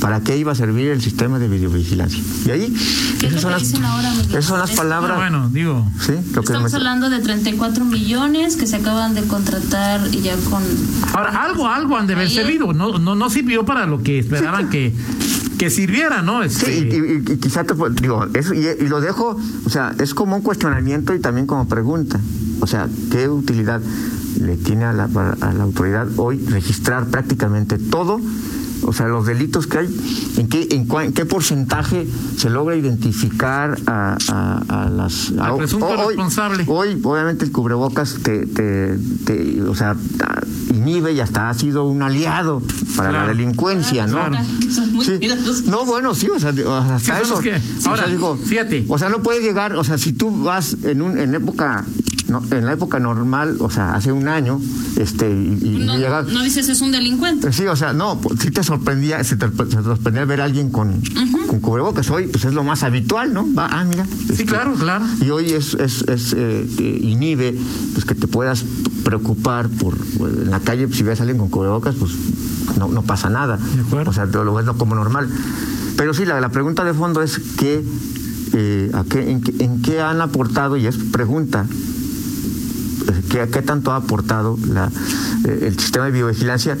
¿para 0.00 0.20
qué 0.22 0.36
iba 0.38 0.52
a 0.52 0.54
servir 0.54 0.88
el 0.88 1.00
sistema 1.02 1.38
de 1.38 1.48
videovigilancia? 1.48 2.22
Y 2.46 2.50
ahí, 2.50 2.74
¿Qué 3.20 3.26
es 3.26 3.34
esas 3.34 3.34
lo 3.34 3.40
son, 3.40 3.50
que 3.50 3.52
las, 3.52 3.62
dicen 3.62 3.84
ahora, 3.84 4.12
esas 4.30 4.44
son 4.46 4.58
las 4.58 4.70
Es- 4.70 4.76
palabras, 4.76 5.12
Ah, 5.14 5.16
bueno, 5.20 5.48
digo. 5.50 5.86
¿sí? 6.00 6.12
Lo 6.32 6.40
que 6.42 6.46
Estamos 6.52 6.72
me- 6.72 6.76
hablando 6.78 7.10
de 7.10 7.18
34 7.20 7.84
millones 7.84 8.56
que 8.56 8.66
se 8.66 8.76
acaban 8.76 9.14
de 9.14 9.22
contratar 9.24 10.08
y 10.12 10.22
ya 10.22 10.34
con... 10.50 10.62
Ahora, 11.12 11.42
algo, 11.44 11.68
algo 11.68 11.96
han 11.96 12.06
de 12.06 12.14
haber 12.14 12.26
Ahí- 12.28 12.34
servido. 12.34 12.72
No, 12.72 12.98
no, 12.98 13.14
no 13.14 13.30
sirvió 13.30 13.64
para 13.64 13.86
lo 13.86 14.02
que 14.02 14.18
esperaban 14.20 14.70
que, 14.70 14.92
que 15.58 15.70
sirviera, 15.70 16.22
¿no? 16.22 16.42
Sí, 16.42 16.46
Este, 16.46 16.72
y, 16.78 17.22
y- 17.28 17.32
y 17.32 17.36
quizá 17.38 17.64
te 17.64 17.74
digo, 18.00 18.26
eso, 18.34 18.54
y, 18.54 18.66
y 18.66 18.88
lo 18.88 19.00
dejo, 19.00 19.36
o 19.64 19.70
sea, 19.70 19.94
es 19.98 20.14
como 20.14 20.36
un 20.36 20.42
cuestionamiento 20.42 21.14
y 21.14 21.20
también 21.20 21.46
como 21.46 21.68
pregunta. 21.68 22.18
O 22.60 22.66
sea, 22.66 22.88
¿qué 23.10 23.28
utilidad 23.28 23.80
le 24.40 24.56
tiene 24.56 24.84
a 24.84 24.92
la, 24.92 25.04
a 25.40 25.52
la 25.52 25.62
autoridad 25.64 26.08
hoy 26.16 26.38
registrar 26.48 27.06
prácticamente 27.06 27.78
todo? 27.78 28.20
O 28.84 28.92
sea, 28.92 29.06
los 29.08 29.26
delitos 29.26 29.66
que 29.66 29.78
hay, 29.78 30.00
¿en 30.36 30.48
qué, 30.48 30.68
en, 30.72 30.86
cua- 30.86 31.04
en 31.06 31.12
qué 31.12 31.24
porcentaje 31.24 32.06
se 32.36 32.50
logra 32.50 32.76
identificar 32.76 33.78
a, 33.86 34.16
a- 34.28 34.84
a 34.84 34.90
las... 34.90 35.30
Al 35.32 35.52
a- 35.52 35.56
presunto 35.56 35.86
hoy, 35.86 36.08
responsable. 36.08 36.64
Hoy, 36.68 37.00
obviamente, 37.02 37.44
el 37.44 37.52
cubrebocas 37.52 38.18
te, 38.22 38.46
te, 38.46 38.96
te- 39.24 39.62
o 39.62 39.74
sea, 39.74 39.96
inhibe 40.72 41.12
y 41.12 41.20
hasta 41.20 41.48
ha 41.48 41.54
sido 41.54 41.84
un 41.84 42.02
aliado 42.02 42.62
para 42.96 43.10
Claro. 43.10 43.26
la 43.26 43.32
delincuencia, 43.34 44.06
¿no? 44.06 44.12
Claro. 44.28 44.36
Sí. 45.02 45.20
No, 45.66 45.84
bueno, 45.84 46.14
sí, 46.14 46.28
o 46.28 46.38
sea, 46.38 46.50
hasta 46.50 46.98
Sí, 46.98 47.22
eso. 47.22 47.40
que- 47.40 47.54
O 47.54 47.80
sea, 47.80 47.90
ahora, 47.92 48.06
digo, 48.06 48.36
fíjate. 48.36 48.84
O 48.88 48.98
sea, 48.98 49.08
no 49.08 49.22
puedes 49.22 49.42
llegar, 49.42 49.74
o 49.76 49.84
sea, 49.84 49.98
si 49.98 50.12
tú 50.12 50.30
vas 50.44 50.76
en 50.82 51.00
un 51.02 51.18
en 51.18 51.34
época 51.34 51.84
no, 52.28 52.42
en 52.50 52.64
la 52.66 52.72
época 52.72 52.98
normal, 52.98 53.56
o 53.60 53.70
sea, 53.70 53.94
hace 53.94 54.10
un 54.12 54.28
año, 54.28 54.60
este, 54.96 55.30
y, 55.30 55.58
y 55.62 55.84
No, 55.84 55.96
llega- 55.96 56.22
no 56.22 56.42
dices 56.42 56.68
es 56.68 56.80
un 56.80 56.90
delincuente. 56.92 57.52
Sí, 57.52 57.66
o 57.66 57.76
sea, 57.76 57.92
no, 57.92 58.18
pues, 58.20 58.40
sí 58.40 58.50
te 58.50 58.62
sorprendía, 58.62 59.22
se 59.24 59.36
te, 59.36 59.46
se 59.48 59.52
te 59.76 59.82
sorprendía 59.82 60.24
ver 60.24 60.40
a 60.40 60.44
alguien 60.44 60.70
con, 60.70 61.00
con 61.46 61.60
cubrebocas. 61.60 62.10
Hoy, 62.10 62.26
pues 62.28 62.44
es 62.44 62.54
lo 62.54 62.64
más 62.64 62.82
habitual, 62.82 63.32
¿no? 63.34 63.46
Va, 63.54 63.66
ah, 63.70 63.84
mira. 63.84 64.06
Sí, 64.06 64.26
este, 64.30 64.44
claro, 64.46 64.74
claro. 64.74 65.04
Y 65.20 65.30
hoy 65.30 65.50
es, 65.52 65.74
es, 65.74 66.02
es 66.08 66.34
eh, 66.36 66.66
inhibe 67.02 67.54
pues 67.92 68.04
que 68.04 68.14
te 68.14 68.26
puedas 68.26 68.64
preocupar 69.04 69.68
por 69.68 69.96
pues, 70.18 70.32
en 70.34 70.50
la 70.50 70.60
calle, 70.60 70.88
si 70.92 71.02
ves 71.02 71.20
a 71.20 71.24
alguien 71.24 71.38
con 71.38 71.50
cubrebocas, 71.50 71.94
pues 71.96 72.12
no, 72.78 72.88
no 72.88 73.02
pasa 73.02 73.28
nada. 73.28 73.56
De 73.58 73.80
acuerdo. 73.82 74.10
O 74.10 74.14
sea, 74.14 74.26
te 74.26 74.38
lo 74.42 74.54
ves 74.54 74.66
como 74.78 74.94
normal. 74.94 75.28
Pero 75.96 76.14
sí, 76.14 76.24
la, 76.24 76.40
la 76.40 76.48
pregunta 76.48 76.84
de 76.84 76.94
fondo 76.94 77.22
es 77.22 77.38
qué, 77.58 77.84
eh, 78.54 78.90
a 78.94 79.04
qué, 79.04 79.30
en, 79.30 79.40
qué- 79.42 79.62
en 79.64 79.82
qué 79.82 80.00
han 80.00 80.20
aportado, 80.20 80.76
y 80.76 80.86
es 80.86 80.96
pregunta, 80.96 81.66
¿qué, 83.30 83.48
qué 83.48 83.62
tanto 83.62 83.92
ha 83.92 83.96
aportado 83.96 84.58
la, 84.68 84.90
eh, 85.44 85.66
el 85.68 85.78
sistema 85.78 86.06
de 86.06 86.12
biovigilancia? 86.12 86.76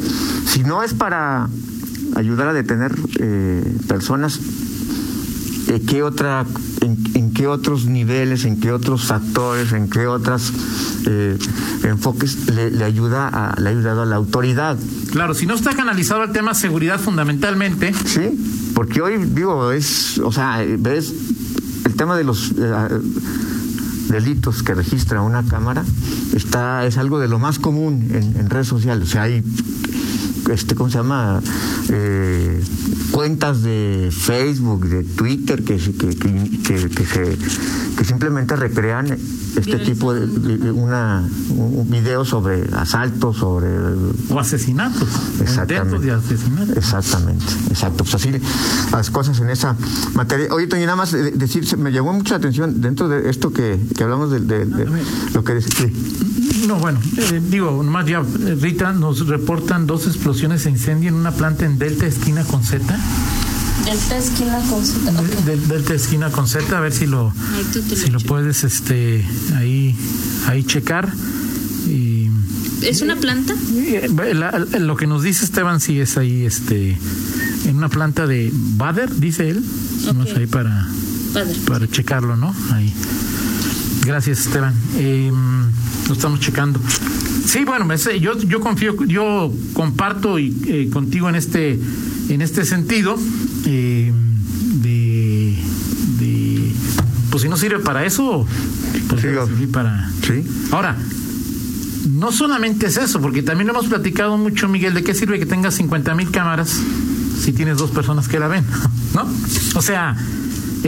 Si 0.46 0.62
no 0.62 0.82
es 0.82 0.94
para 0.94 1.48
ayudar 2.16 2.48
a 2.48 2.52
detener 2.52 2.94
eh, 3.18 3.76
personas, 3.88 4.40
eh, 5.68 5.82
¿qué 5.86 6.02
otra, 6.02 6.44
en, 6.80 6.98
en 7.14 7.32
qué 7.32 7.46
otros 7.46 7.86
niveles, 7.86 8.44
en 8.44 8.60
qué 8.60 8.72
otros 8.72 9.04
factores, 9.04 9.72
en 9.72 9.88
qué 9.88 10.06
otros 10.06 10.52
enfoques 11.82 12.48
le, 12.48 12.70
le 12.70 12.84
ayuda 12.84 13.28
a, 13.28 13.60
le 13.60 13.68
ha 13.68 13.72
ayudado 13.72 14.02
a 14.02 14.06
la 14.06 14.16
autoridad? 14.16 14.78
Claro, 15.10 15.34
si 15.34 15.46
no 15.46 15.54
está 15.54 15.74
canalizado 15.74 16.22
al 16.22 16.32
tema 16.32 16.54
seguridad 16.54 17.00
fundamentalmente, 17.00 17.92
Sí, 18.04 18.70
porque 18.74 19.00
hoy, 19.00 19.24
digo, 19.24 19.70
es, 19.72 20.18
o 20.18 20.32
sea, 20.32 20.64
ves 20.78 21.12
el 21.84 21.94
tema 21.94 22.16
de 22.16 22.24
los 22.24 22.52
eh, 22.58 23.00
delitos 24.14 24.62
que 24.62 24.74
registra 24.74 25.22
una 25.22 25.42
cámara, 25.42 25.84
está, 26.34 26.86
es 26.86 26.98
algo 26.98 27.18
de 27.18 27.26
lo 27.26 27.40
más 27.40 27.58
común 27.58 28.10
en, 28.12 28.36
en 28.38 28.48
redes 28.48 28.68
sociales. 28.68 29.08
O 29.08 29.10
sea, 29.10 29.22
hay, 29.22 29.42
este, 30.50 30.74
¿cómo 30.74 30.90
se 30.90 30.98
llama? 30.98 31.40
Eh, 31.90 32.62
cuentas 33.10 33.62
de 33.62 34.10
Facebook, 34.12 34.86
de 34.88 35.04
Twitter, 35.04 35.62
que, 35.64 35.78
se- 35.78 35.92
que, 35.92 36.08
que, 36.16 36.50
que- 36.62 36.88
que 36.90 37.06
se, 37.06 37.38
que 37.96 38.04
simplemente 38.04 38.56
recrean 38.56 39.06
este 39.56 39.78
tipo 39.78 40.12
de, 40.12 40.26
de- 40.26 40.70
una, 40.72 41.28
un 41.50 41.74
un 41.84 41.90
video 41.90 42.24
sobre 42.24 42.64
asaltos, 42.74 43.36
sobre 43.36 43.68
o 44.28 44.38
asesinatos, 44.40 45.08
Exactamente. 45.40 45.98
de 46.06 46.12
asesinato. 46.12 46.72
Exactamente, 46.72 47.44
exacto. 47.68 48.04
Pues 48.04 48.14
así 48.16 48.30
las 48.90 49.10
cosas 49.10 49.38
en 49.40 49.50
esa 49.50 49.76
materia. 50.14 50.48
Oye, 50.52 50.66
Toño, 50.66 50.82
nada 50.86 50.96
más 50.96 51.12
eh, 51.14 51.32
decir, 51.34 51.64
me 51.78 51.92
llamó 51.92 52.12
mucha 52.12 52.36
atención 52.36 52.80
dentro 52.80 53.08
de 53.08 53.28
esto 53.30 53.52
que, 53.52 53.78
que 53.96 54.02
hablamos 54.02 54.30
de, 54.30 54.40
de- 54.40 54.64
de 54.66 54.86
lo 55.34 55.44
que 55.44 55.60
sí. 55.60 55.92
No, 56.66 56.76
bueno, 56.76 56.98
eh, 57.18 57.42
digo, 57.50 57.82
nomás 57.82 58.06
ya, 58.06 58.22
Rita, 58.60 58.92
nos 58.92 59.26
reportan 59.26 59.86
dos 59.86 60.06
explosiones 60.06 60.33
de 60.40 60.70
incendio 60.70 61.08
en 61.10 61.14
una 61.14 61.30
planta 61.30 61.64
en 61.64 61.78
Delta 61.78 62.06
Esquina 62.06 62.42
con 62.44 62.62
Z. 62.64 62.84
Delta 63.84 64.16
esquina 64.18 64.58
con 64.68 64.84
Z. 64.84 65.12
Delta 65.68 65.94
Esquina 65.94 66.30
con 66.30 66.48
Z, 66.48 66.76
a 66.76 66.80
ver 66.80 66.92
si 66.92 67.06
lo, 67.06 67.32
si 67.94 68.10
lo 68.10 68.18
checo. 68.18 68.28
puedes 68.34 68.64
este, 68.64 69.24
ahí, 69.56 69.94
ahí 70.48 70.64
checar. 70.64 71.12
Y 71.86 72.28
¿Es 72.82 73.00
una 73.02 73.16
planta? 73.16 73.54
Eh, 73.76 74.08
la- 74.34 74.58
lo 74.58 74.96
que 74.96 75.06
nos 75.06 75.22
dice 75.22 75.44
Esteban 75.44 75.80
sí 75.80 76.00
es 76.00 76.16
ahí 76.16 76.44
este 76.44 76.98
en 77.66 77.76
una 77.76 77.88
planta 77.88 78.26
de 78.26 78.50
Bader 78.52 79.14
dice 79.14 79.48
él 79.50 79.64
vamos 80.06 80.28
ahí 80.36 80.46
para 80.46 80.86
para 81.66 81.88
checarlo 81.88 82.36
no 82.36 82.54
ahí 82.72 82.92
gracias 84.04 84.40
Esteban 84.40 84.74
Eh, 84.96 85.32
lo 86.08 86.12
estamos 86.14 86.40
checando 86.40 86.78
sí 87.54 87.64
bueno 87.64 87.86
yo 88.20 88.36
yo 88.36 88.60
confío 88.60 89.04
yo 89.04 89.52
comparto 89.72 90.38
y, 90.38 90.54
eh, 90.66 90.90
contigo 90.92 91.28
en 91.28 91.36
este 91.36 91.78
en 92.28 92.42
este 92.42 92.64
sentido 92.64 93.16
eh, 93.64 94.12
de 94.82 95.56
de 96.18 96.72
pues 97.30 97.42
si 97.42 97.48
no 97.48 97.56
sirve 97.56 97.78
para 97.78 98.04
eso 98.04 98.44
pues 99.08 99.22
Sí, 99.22 99.66
para 99.66 100.10
Sí. 100.22 100.44
Ahora, 100.72 100.96
no 102.10 102.32
solamente 102.32 102.86
es 102.86 102.96
eso, 102.96 103.20
porque 103.20 103.42
también 103.42 103.68
hemos 103.68 103.86
platicado 103.86 104.36
mucho, 104.36 104.68
Miguel, 104.68 104.94
de 104.94 105.02
qué 105.02 105.14
sirve 105.14 105.38
que 105.38 105.46
tengas 105.46 105.74
50 105.74 106.14
mil 106.14 106.30
cámaras 106.30 106.80
si 107.40 107.52
tienes 107.52 107.76
dos 107.76 107.90
personas 107.90 108.28
que 108.28 108.38
la 108.38 108.48
ven, 108.48 108.64
¿no? 109.14 109.26
O 109.74 109.82
sea, 109.82 110.16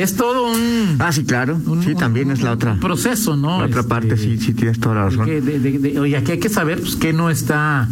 es 0.03 0.15
todo 0.17 0.51
un, 0.53 0.97
Ah, 0.99 1.13
sí, 1.13 1.25
claro. 1.25 1.59
un- 1.67 1.83
sí, 1.83 1.91
un- 1.93 1.97
también 1.99 2.31
es 2.31 2.43
la 2.43 2.51
un 2.51 2.57
otra. 2.57 2.79
proceso, 2.81 3.37
¿no? 3.37 3.59
La 3.61 3.67
otra 3.67 3.81
Este, 3.81 3.89
parte, 3.89 4.17
sí, 4.17 4.39
sí, 4.39 4.53
tienes 4.55 4.79
toda 4.79 4.95
la 4.97 5.05
razón. 5.07 5.25
que 5.27 5.41
de- 5.41 5.59
de- 5.59 5.79
de- 5.79 6.01
oye, 6.01 6.17
aquí 6.17 6.33
hay 6.33 6.39
que 6.39 6.49
saber 6.49 6.81
pues, 6.81 6.97
qué 6.97 7.13
no 7.13 7.31
está, 7.31 7.89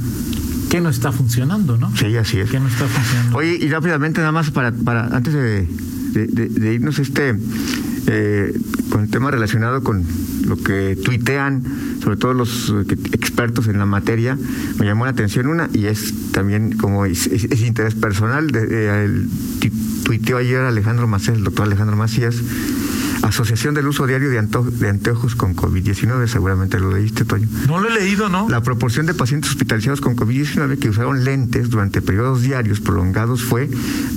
qué 0.70 0.80
no 0.80 0.88
está 0.88 1.12
funcionando, 1.12 1.76
¿no? 1.76 1.94
Sí, 1.96 2.16
así 2.16 2.38
es. 2.40 2.50
¿Qué 2.50 2.60
no 2.60 2.68
está 2.68 2.86
funcionando? 2.86 3.38
Oye, 3.38 3.56
y 3.60 3.68
rápidamente 3.68 4.20
nada 4.20 4.32
más 4.32 4.50
para, 4.50 4.72
para 4.72 5.06
antes 5.16 5.32
de, 5.34 5.66
de- 6.12 6.26
de- 6.26 6.48
de 6.48 6.74
irnos 6.74 6.98
este 6.98 7.34
eh, 8.06 8.52
con 8.90 9.02
el 9.04 9.08
tema 9.08 9.30
relacionado 9.30 9.82
con 9.82 10.04
lo 10.46 10.56
que 10.58 10.94
tuitean, 11.02 11.62
sobre 12.02 12.16
todo 12.18 12.34
los 12.34 12.68
eh, 12.68 12.84
que- 12.86 12.94
expertos 13.16 13.66
en 13.66 13.78
la 13.78 13.86
materia, 13.86 14.36
me 14.78 14.84
llamó 14.84 15.06
la 15.06 15.12
atención 15.12 15.46
una 15.46 15.70
y 15.72 15.86
es 15.86 16.12
también 16.32 16.76
como 16.76 17.06
es, 17.06 17.26
es- 17.28 17.44
es 17.44 17.62
interés 17.62 17.94
personal. 17.94 18.48
De, 18.48 19.04
el, 19.04 19.26
tuiteó 20.04 20.36
ayer 20.38 20.60
Alejandro 20.60 21.06
Macías, 21.08 21.36
el 21.36 21.44
doctor 21.44 21.66
Alejandro 21.66 21.96
Macías, 21.96 22.36
Asociación 23.22 23.72
del 23.74 23.86
Uso 23.86 24.06
Diario 24.06 24.28
de, 24.28 24.38
anto- 24.38 24.62
de 24.70 24.88
Anteojos 24.90 25.34
con 25.34 25.56
COVID-19, 25.56 26.26
seguramente 26.26 26.78
lo 26.78 26.92
leíste, 26.92 27.24
Toño. 27.24 27.48
no 27.66 27.80
lo 27.80 27.88
he 27.88 27.94
leído, 27.94 28.28
¿no? 28.28 28.48
La 28.50 28.60
proporción 28.62 29.06
de 29.06 29.14
pacientes 29.14 29.50
hospitalizados 29.50 30.02
con 30.02 30.14
COVID-19 30.14 30.78
que 30.78 30.90
usaron 30.90 31.24
lentes 31.24 31.70
durante 31.70 32.02
periodos 32.02 32.42
diarios 32.42 32.80
prolongados 32.80 33.42
fue 33.42 33.70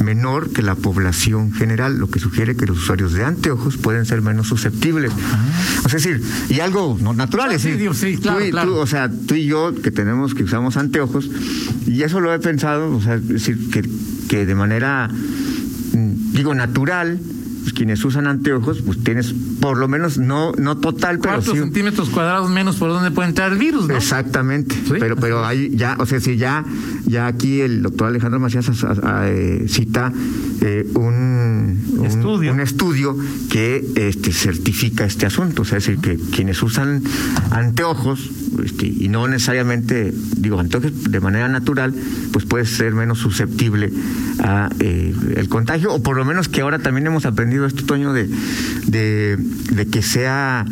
menor 0.03 0.49
que 0.51 0.61
la 0.61 0.75
población 0.75 1.53
general, 1.53 1.97
lo 1.99 2.09
que 2.09 2.19
sugiere 2.19 2.57
que 2.57 2.65
los 2.65 2.79
usuarios 2.79 3.13
de 3.13 3.23
anteojos 3.23 3.77
pueden 3.77 4.05
ser 4.05 4.21
menos 4.21 4.47
susceptibles. 4.47 5.11
O 5.85 5.89
sea, 5.89 5.97
es 5.99 6.03
decir, 6.03 6.21
y 6.49 6.59
algo 6.59 6.97
no 6.99 7.13
natural, 7.13 7.53
es 7.53 7.61
sí, 7.61 7.71
decir, 7.71 7.93
sí, 7.95 8.17
claro, 8.17 8.39
tú 8.39 8.45
y- 8.45 8.51
claro. 8.51 8.71
tú, 8.71 8.75
o 8.77 8.87
sea, 8.87 9.09
tú 9.09 9.35
y 9.35 9.45
yo 9.45 9.73
que 9.73 9.91
tenemos, 9.91 10.35
que 10.35 10.43
usamos 10.43 10.75
anteojos, 10.75 11.29
y 11.85 12.01
eso 12.03 12.19
lo 12.19 12.33
he 12.33 12.39
pensado, 12.39 12.93
o 12.93 13.01
sea, 13.01 13.15
es 13.15 13.27
decir, 13.27 13.69
que, 13.69 13.87
que 14.27 14.45
de 14.45 14.55
manera, 14.55 15.09
digo, 16.37 16.53
natural, 16.55 17.19
pues 17.63 17.73
quienes 17.73 18.03
usan 18.05 18.27
anteojos, 18.27 18.81
pues 18.85 19.03
tienes 19.03 19.33
por 19.59 19.77
lo 19.77 19.87
menos, 19.87 20.17
no, 20.17 20.53
no 20.53 20.77
total, 20.77 21.19
pero 21.19 21.33
¿Cuántos 21.35 21.53
sí 21.53 21.59
centímetros 21.59 22.09
cuadrados 22.09 22.49
menos 22.49 22.77
por 22.77 22.89
donde 22.89 23.11
puede 23.11 23.29
entrar 23.29 23.51
el 23.51 23.57
virus, 23.57 23.87
no? 23.87 23.95
Exactamente, 23.97 24.75
Sí, 24.75 24.93
pero 24.99 25.15
pero 25.17 25.45
hay 25.45 25.75
ya, 25.75 25.97
o 25.99 26.05
sea, 26.05 26.19
si 26.19 26.37
ya 26.37 26.63
ya 27.07 27.25
aquí 27.27 27.61
el 27.61 27.81
doctor 27.81 28.07
Alejandro 28.09 28.39
Macías 28.39 28.69
eh, 29.25 29.65
cita 29.67 30.11
eh, 30.61 30.85
un, 30.95 31.81
un 31.97 32.05
Estudio. 32.05 32.51
un 32.53 32.59
estudio 32.59 33.17
que 33.49 33.83
este 33.95 34.31
certifica 34.31 35.05
este 35.05 35.25
asunto, 35.25 35.61
o 35.63 35.65
sea, 35.65 35.77
es 35.77 35.85
decir 35.87 35.99
que 36.01 36.17
quienes 36.35 36.61
usan 36.61 37.01
anteojos 37.51 38.29
este, 38.63 38.87
y 38.87 39.07
no 39.09 39.27
necesariamente 39.27 40.13
digo 40.37 40.59
anteojos 40.59 40.91
de 41.11 41.19
manera 41.19 41.47
natural, 41.47 41.93
pues 42.31 42.45
puede 42.45 42.65
ser 42.65 42.93
menos 42.93 43.19
susceptible 43.19 43.91
a 44.39 44.69
eh, 44.79 45.13
el 45.35 45.49
contagio 45.49 45.93
o 45.93 46.03
por 46.03 46.15
lo 46.17 46.25
menos 46.25 46.47
que 46.49 46.61
ahora 46.61 46.79
también 46.79 47.07
hemos 47.07 47.25
aprendido 47.25 47.65
este 47.65 47.83
Toño 47.83 48.13
de 48.13 48.27
de, 48.87 49.37
de 49.71 49.85
que 49.87 50.01
sea 50.01 50.65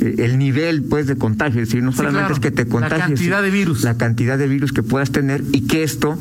eh, 0.00 0.14
el 0.18 0.38
nivel 0.38 0.82
pues 0.84 1.06
de 1.06 1.16
contagio, 1.16 1.60
es 1.62 1.68
decir, 1.68 1.82
no 1.82 1.92
Sí, 1.92 1.98
solamente 1.98 2.20
claro. 2.28 2.34
es 2.34 2.40
que 2.40 2.50
te 2.50 2.64
La 2.64 2.70
contagies, 2.70 3.06
cantidad 3.06 3.42
de 3.42 3.50
virus. 3.50 3.82
la 3.82 3.96
cantidad 3.96 4.38
de 4.38 4.48
virus 4.48 4.72
que 4.72 4.82
puedas 4.82 5.10
tener 5.10 5.42
y 5.52 5.62
que 5.66 5.81
esto 5.82 6.18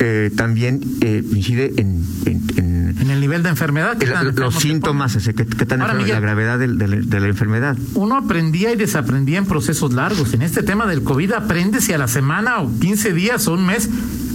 eh, 0.00 0.30
también 0.36 0.80
eh, 1.00 1.22
incide 1.32 1.72
en, 1.76 2.04
en- 2.26 2.42
en 2.56 2.96
En 3.00 3.10
el 3.10 3.20
nivel 3.20 3.42
de 3.42 3.48
enfermedad. 3.50 3.98
¿qué 3.98 4.06
el- 4.06 4.12
tan 4.12 4.26
enfermo 4.28 4.50
los 4.50 4.62
síntomas, 4.62 5.16
que, 5.16 5.32
que 5.34 5.66
tan 5.66 5.80
Ahora, 5.80 5.94
enfermo- 5.94 5.98
Miguel. 6.02 6.14
la 6.14 6.20
gravedad 6.20 6.58
de, 6.58 6.68
la, 6.68 6.86
de 6.86 7.20
la 7.20 7.26
enfermedad. 7.28 7.76
uno 7.94 8.16
aprendía 8.16 8.72
y 8.72 8.76
desaprendía 8.76 9.38
en 9.38 9.46
procesos 9.46 9.92
largos. 9.92 10.34
En 10.34 10.42
este 10.42 10.62
tema 10.62 10.86
del 10.86 11.02
COVID 11.02 11.32
aprendes 11.32 11.88
y 11.88 11.92
a 11.92 11.98
la 11.98 12.08
semana 12.08 12.60
o 12.60 12.70
15 12.80 13.12
días 13.12 13.46
o 13.48 13.54
un 13.54 13.66
mes 13.66 13.88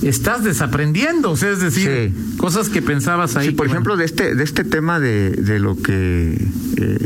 estás 0.04 0.44
desaprendiendo. 0.44 1.32
O 1.32 1.38
sea, 1.38 1.52
es 1.52 1.60
decir, 1.60 2.14
Sí. 2.14 2.38
cosas 2.38 2.70
que 2.70 2.82
pensabas 2.82 3.36
ahí. 3.36 3.48
Sí, 3.50 3.54
por 3.54 3.66
que, 3.68 3.72
ejemplo, 3.74 3.94
bueno, 3.96 4.00
de 4.00 4.06
este 4.06 4.36
de 4.36 4.44
este 4.44 4.64
tema 4.64 5.00
de, 5.00 5.32
de 5.32 5.60
lo 5.60 5.76
que 5.82 6.38
eh, 6.78 6.98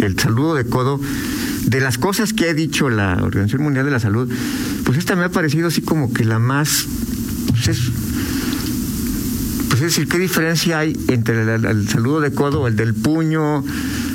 el 0.00 0.18
saludo 0.18 0.54
de 0.54 0.64
codo, 0.66 1.00
de 1.66 1.80
las 1.80 1.98
cosas 1.98 2.32
que 2.32 2.48
ha 2.50 2.54
dicho 2.54 2.88
la 2.90 3.18
Organización 3.22 3.62
Mundial 3.62 3.84
de 3.84 3.90
la 3.92 4.00
Salud, 4.00 4.28
pues 4.84 4.98
esta 4.98 5.16
me 5.16 5.24
ha 5.24 5.30
parecido 5.30 5.68
así 5.68 5.80
como 5.82 6.12
que 6.12 6.24
la 6.24 6.38
más 6.38 6.86
pues 7.50 7.68
es, 7.68 7.80
pues 9.68 9.80
es 9.80 9.86
decir, 9.94 10.08
¿qué 10.08 10.18
diferencia 10.18 10.78
hay 10.80 10.96
entre 11.08 11.42
el, 11.54 11.64
el 11.64 11.88
saludo 11.88 12.20
de 12.20 12.32
codo 12.32 12.62
o 12.62 12.68
el 12.68 12.76
del 12.76 12.94
puño? 12.94 13.64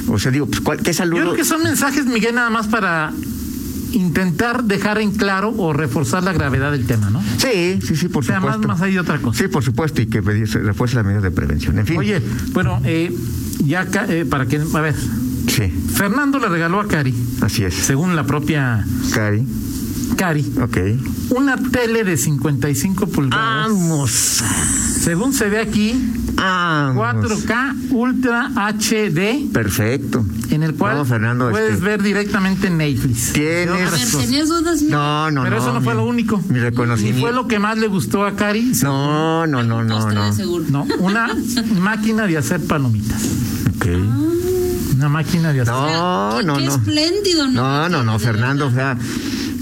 O 0.07 0.19
sea, 0.19 0.31
digo, 0.31 0.45
pues, 0.47 0.62
¿cuál- 0.62 0.77
¿qué 0.79 0.91
Yo 0.91 0.93
saludo? 0.93 1.21
creo 1.21 1.36
que 1.36 1.45
son 1.45 1.63
mensajes, 1.63 2.05
Miguel, 2.05 2.36
nada 2.36 2.50
más 2.50 2.67
para 2.67 3.12
intentar 3.93 4.63
dejar 4.65 5.00
en 5.00 5.12
claro 5.12 5.53
o 5.57 5.74
reforzar 5.74 6.21
la 6.24 6.33
gravedad 6.33 6.71
del 6.71 6.86
tema, 6.86 7.09
¿no? 7.09 7.21
Sí, 7.38 7.79
sí, 7.86 7.95
sí, 7.95 8.07
por 8.09 8.24
O 8.24 8.27
sea, 8.27 8.39
más, 8.39 8.55
supuesto. 8.55 8.67
más 8.67 8.81
hay 8.81 8.93
de 8.93 9.00
otra 9.00 9.17
cosa. 9.19 9.39
Sí, 9.39 9.47
por 9.47 9.63
supuesto, 9.63 10.01
y 10.01 10.05
que 10.07 10.21
refuerce 10.21 10.95
las 10.95 11.05
medidas 11.05 11.24
de 11.24 11.31
prevención. 11.31 11.79
En 11.79 11.86
fin. 11.88 11.97
Oye, 11.97 12.21
bueno, 12.53 12.79
eh, 12.86 13.13
ya 13.65 13.86
ca- 13.86 14.05
eh, 14.09 14.25
para 14.25 14.45
que, 14.45 14.57
a 14.74 14.81
ver, 14.81 14.95
Sí, 15.47 15.74
Fernando 15.95 16.39
le 16.39 16.50
regaló 16.50 16.81
a 16.81 16.88
Cari, 16.89 17.13
así 17.41 17.63
es. 17.63 17.74
según 17.74 18.15
la 18.17 18.25
propia 18.25 18.86
Cari, 19.13 19.47
Cari, 20.17 20.45
ok. 20.62 20.77
una 21.38 21.55
tele 21.57 22.03
de 22.03 22.17
55 22.17 23.07
pulgadas. 23.07 23.69
Vamos. 23.69 24.43
Según 25.00 25.31
se 25.33 25.47
ve 25.47 25.59
aquí, 25.59 25.93
Vamos. 26.36 26.97
4K 27.15 27.75
Ultra 27.91 28.51
HD, 28.55 29.47
Perfecto. 29.53 30.25
en 30.50 30.63
el 30.63 30.74
cual 30.75 30.93
Vamos, 30.95 31.07
Fernando, 31.07 31.50
puedes 31.51 31.75
este, 31.75 31.86
ver 31.86 32.01
directamente 32.03 32.69
Netflix. 32.69 33.31
Tienes- 33.33 33.91
ver. 34.13 34.21
¿tenías 34.25 34.50
dudas? 34.50 34.81
No, 34.81 35.29
no, 35.31 35.43
Pero 35.43 35.55
no. 35.57 35.62
eso 35.62 35.74
no 35.74 35.81
fue 35.81 35.93
mi- 35.93 36.00
lo 36.01 36.05
único. 36.07 36.41
Mi 36.50 36.59
reconocimiento. 36.59 37.21
fue 37.21 37.31
lo 37.31 37.47
que 37.47 37.59
más 37.59 37.77
le 37.77 37.88
gustó 37.88 38.25
a 38.25 38.36
Cari. 38.36 38.71
No, 38.83 39.45
no, 39.47 39.63
no, 39.63 39.83
no, 39.83 40.12
no. 40.12 40.25
de 40.25 40.33
seguro. 40.33 40.65
No, 40.69 40.86
una 41.00 41.29
máquina 41.79 42.25
de 42.27 42.38
hacer 42.38 42.59
palomitas. 42.65 43.21
Ok. 43.75 43.86
Una 44.95 45.09
máquina 45.09 45.53
de 45.53 45.62
hacer. 45.62 45.74
No, 45.74 46.36
Qué- 46.39 46.43
no, 46.45 46.57
qué 46.57 46.65
no. 46.65 46.71
espléndido, 46.71 47.47
¿no? 47.47 47.53
No, 47.53 47.89
no, 47.89 48.03
no, 48.03 48.17
Fernando, 48.19 48.67
o 48.67 48.71
sea, 48.71 48.97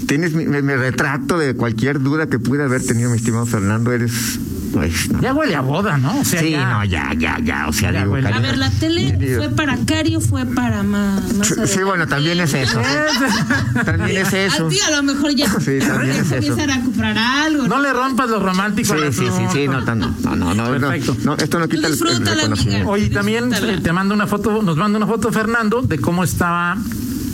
tienes 0.06 0.32
mi, 0.34 0.46
mi- 0.46 0.62
mi 0.62 0.74
retrato 0.74 1.38
de 1.38 1.54
cualquier 1.54 2.00
duda 2.00 2.26
que 2.28 2.38
pude 2.38 2.62
haber 2.64 2.84
tenido, 2.84 3.10
mi 3.10 3.16
estimado 3.16 3.46
Fernando, 3.46 3.92
eres... 3.92 4.38
ay, 4.80 4.92
no. 5.10 5.20
Ya 5.20 5.32
huele 5.34 5.54
a 5.54 5.60
boda, 5.60 5.96
¿no? 5.98 6.20
O 6.20 6.24
sea, 6.24 6.40
Sí, 6.40 6.50
ya. 6.52 6.68
no, 6.68 6.84
ya, 6.84 7.12
ya, 7.16 7.38
ya, 7.42 7.66
o 7.68 7.72
sea, 7.72 7.90
Ya, 7.92 8.00
digo, 8.00 8.10
güey. 8.10 8.26
A 8.26 8.38
ver, 8.40 8.58
¿la 8.58 8.70
tele 8.70 9.36
fue 9.36 9.48
para 9.50 9.76
Cari 9.86 10.16
o 10.16 10.20
fue 10.20 10.44
para 10.46 10.82
más, 10.82 11.32
más 11.34 11.46
Sí, 11.48 11.54
adelante? 11.54 11.84
bueno, 11.84 12.06
también 12.08 12.40
es 12.40 12.54
eso. 12.54 12.80
También 13.84 14.16
es 14.26 14.32
eso. 14.32 14.66
A 14.66 14.68
ti 14.70 14.78
a 14.80 14.90
lo 14.96 15.02
mejor 15.02 15.34
ya 15.34 15.46
Sí, 15.60 15.78
también 15.78 16.16
es 16.16 16.32
eso. 16.32 16.54
a 16.54 16.80
comprar 16.80 17.16
algo. 17.18 17.66
No 17.68 17.80
le 17.80 17.92
rompas 17.92 18.28
lo 18.30 18.40
romántico. 18.40 18.94
Sí, 18.94 19.00
sí, 19.12 19.24
sí, 19.36 19.42
sí, 19.52 19.68
no, 19.68 19.80
no, 19.82 19.94
no, 19.94 20.14
no, 20.36 20.54
no, 20.54 20.54
no, 20.54 20.70
Perfecto. 20.88 21.16
no, 21.24 21.34
esto 21.36 21.58
no 21.58 21.68
quita 21.68 21.86
el, 21.88 21.92
el 21.94 21.98
disfrútala, 21.98 22.34
reconocimiento. 22.34 22.76
amiga. 22.76 22.90
Oye, 22.90 23.10
también 23.10 23.52
eh, 23.54 23.80
te 23.82 23.92
mando 23.92 24.14
una 24.14 24.26
foto, 24.26 24.62
nos 24.62 24.76
manda 24.76 24.96
una 24.98 25.06
foto 25.06 25.30
Fernando 25.32 25.82
de 25.82 25.98
cómo 25.98 26.24
estaba 26.24 26.76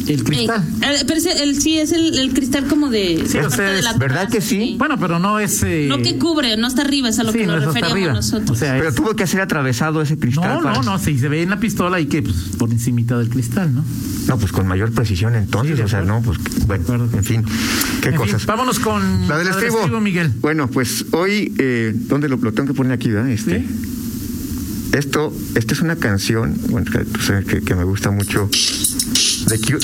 el 0.08 0.24
cristal. 0.24 0.62
Eh, 0.82 1.04
pero 1.06 1.18
ese- 1.18 1.42
el, 1.42 1.60
sí, 1.60 1.78
es 1.78 1.92
el, 1.92 2.18
el 2.18 2.32
cristal 2.34 2.66
como 2.66 2.88
de. 2.90 3.24
Sí, 3.26 3.38
la 3.38 3.46
o 3.46 3.50
sea, 3.50 3.76
es- 3.78 3.84
la 3.84 3.92
¿verdad 3.94 4.28
que 4.28 4.40
sí? 4.40 4.74
Bueno, 4.78 4.98
pero 4.98 5.18
no 5.18 5.38
es. 5.38 5.62
eh, 5.62 5.86
No 5.88 5.98
que 5.98 6.18
cubre, 6.18 6.56
no 6.56 6.66
está 6.68 6.82
arriba, 6.82 7.08
es 7.08 7.18
a 7.18 7.24
lo 7.24 7.32
sí, 7.32 7.38
que 7.38 7.46
no 7.46 7.56
nos 7.60 7.74
referíamos 7.74 8.14
nosotros. 8.16 8.50
O 8.50 8.54
sea, 8.54 8.74
Pero 8.76 8.88
es- 8.88 8.94
tuvo 8.94 9.14
que 9.14 9.26
ser 9.26 9.40
atravesado 9.40 10.02
ese 10.02 10.18
cristal. 10.18 10.56
no, 10.58 10.62
para- 10.62 10.74
no, 10.76 10.82
no, 10.82 10.98
sí, 10.98 11.18
se 11.18 11.28
ve 11.28 11.42
en 11.42 11.50
la 11.50 11.60
pistola 11.60 12.00
y 12.00 12.06
que 12.06 12.22
pues, 12.22 12.36
por 12.58 12.70
encimita 12.70 13.18
del 13.18 13.28
cristal, 13.28 13.74
¿no? 13.74 13.84
No, 14.28 14.38
pues 14.38 14.52
con 14.52 14.66
mayor 14.68 14.92
precisión 14.92 15.34
entonces, 15.34 15.76
Sí, 15.76 15.82
o 15.82 15.88
sea, 15.88 16.02
no, 16.02 16.22
pues, 16.22 16.38
bueno, 16.66 16.84
acuerdo. 16.84 17.08
en 17.16 17.24
fin, 17.24 17.44
qué 18.00 18.08
En 18.10 18.14
fin, 18.14 18.22
cosas. 18.22 18.46
vámonos 18.46 18.78
con 18.78 19.28
La 19.28 19.36
del 19.38 19.48
estribo. 19.48 20.00
Miguel. 20.00 20.32
Bueno, 20.40 20.68
pues 20.68 21.06
hoy, 21.12 21.52
eh, 21.58 21.92
¿dónde 21.94 22.28
lo, 22.28 22.36
lo 22.36 22.52
tengo 22.52 22.68
que 22.68 22.74
poner 22.74 22.92
aquí, 22.92 23.08
verdad? 23.10 23.30
Este, 23.30 23.60
Sí. 23.60 23.68
Esto, 24.92 25.32
esta 25.54 25.72
es 25.72 25.80
una 25.80 25.96
canción, 25.96 26.54
bueno, 26.68 26.90
que, 27.48 27.62
que 27.62 27.74
me 27.74 27.82
gusta 27.84 28.10
mucho, 28.10 28.48
de 29.52 29.58
Cure. 29.58 29.78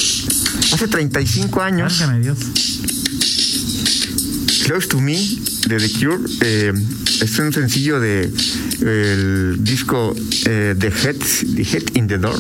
Hace 0.73 0.89
35 0.89 1.61
años, 1.61 2.03
Dios. 2.23 2.39
Close 4.65 4.89
to 4.89 5.01
Me, 5.01 5.17
de 5.67 5.77
The 5.79 5.91
Cure, 5.99 6.19
eh, 6.43 6.73
es 7.23 7.39
un 7.39 7.53
sencillo 7.53 8.01
de 8.01 8.31
el 8.81 9.57
disco 9.65 10.15
eh, 10.47 10.75
The, 10.79 10.89
Head, 10.89 11.17
The 11.57 11.63
Head 11.63 11.83
in 11.95 12.07
the 12.07 12.19
Door, 12.19 12.39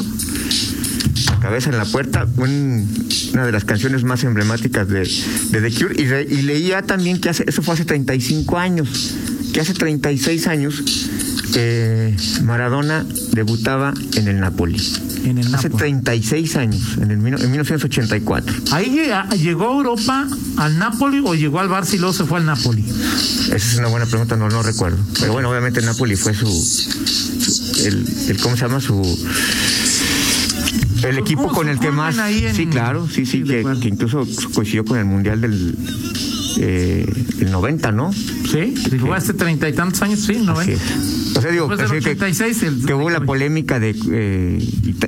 La 1.30 1.40
Cabeza 1.40 1.70
en 1.70 1.78
la 1.78 1.84
Puerta, 1.86 2.26
un- 2.36 3.08
una 3.32 3.46
de 3.46 3.52
las 3.52 3.64
canciones 3.64 4.04
más 4.04 4.24
emblemáticas 4.24 4.88
de, 4.88 5.00
de 5.00 5.60
The 5.60 5.70
Cure. 5.78 5.94
Y, 6.02 6.06
re- 6.06 6.26
y 6.28 6.42
leía 6.42 6.82
también 6.82 7.20
que 7.20 7.28
hace, 7.30 7.44
eso 7.46 7.62
fue 7.62 7.74
hace 7.74 7.84
35 7.84 8.58
años, 8.58 8.88
que 9.52 9.60
hace 9.60 9.72
36 9.74 10.46
años 10.48 10.82
eh, 11.54 12.16
Maradona 12.44 13.04
debutaba 13.32 13.94
en 14.14 14.28
el 14.28 14.40
Napoli. 14.40 14.76
En 15.24 15.38
el 15.38 15.46
Hace 15.54 15.68
Napoli. 15.68 15.76
36 15.78 16.56
años, 16.56 16.82
en, 17.00 17.10
el, 17.10 17.12
en 17.12 17.50
1984. 17.50 18.54
¿Ahí 18.72 18.90
llega- 18.90 19.28
llegó 19.30 19.68
a 19.70 19.76
Europa 19.76 20.26
al 20.56 20.78
Napoli 20.78 21.20
o 21.24 21.34
llegó 21.34 21.60
al 21.60 21.68
Barça 21.68 21.94
y 21.94 21.98
luego 21.98 22.12
se 22.12 22.24
fue 22.24 22.38
al 22.38 22.46
Napoli? 22.46 22.84
Esa 22.88 23.56
es 23.56 23.76
una 23.78 23.88
buena 23.88 24.06
pregunta, 24.06 24.36
no, 24.36 24.48
no 24.48 24.62
recuerdo. 24.62 24.98
Pero 25.20 25.32
bueno, 25.32 25.50
obviamente 25.50 25.80
Napoli 25.82 26.16
fue 26.16 26.34
su, 26.34 26.46
su- 26.46 27.84
el, 27.86 28.06
el- 28.28 28.40
¿cómo 28.40 28.56
se 28.56 28.62
llama? 28.62 28.80
Su 28.80 29.02
el 31.04 31.18
equipo 31.18 31.48
con 31.48 31.68
el 31.68 31.78
que 31.78 31.90
más 31.92 32.16
en- 32.18 32.54
sí 32.54 32.66
claro 32.66 33.08
sí 33.08 33.24
sí, 33.24 33.44
que, 33.44 33.64
que 33.80 33.88
incluso 33.88 34.26
coincidió 34.52 34.84
con 34.84 34.98
el 34.98 35.04
mundial 35.04 35.40
del 35.40 35.76
eh, 36.58 37.06
el 37.40 37.50
90 37.52 37.92
no 37.92 38.12
Sí, 38.12 38.74
dijo 38.90 39.14
hace 39.14 39.32
treinta 39.34 39.68
y 39.68 39.74
tantos 39.74 40.02
años, 40.02 40.20
sí, 40.20 40.32
Así 40.32 40.44
90. 40.46 40.82
O 41.38 41.42
sea 41.42 41.50
digo 41.50 41.68
Después 41.68 41.90
del 41.90 41.98
así 41.98 42.04
que, 42.04 42.10
86, 42.12 42.62
el- 42.64 42.86
que 42.86 42.94
hubo 42.94 43.10
la 43.10 43.20
polémica 43.20 43.78
de 43.80 43.90
eh, 43.90 44.58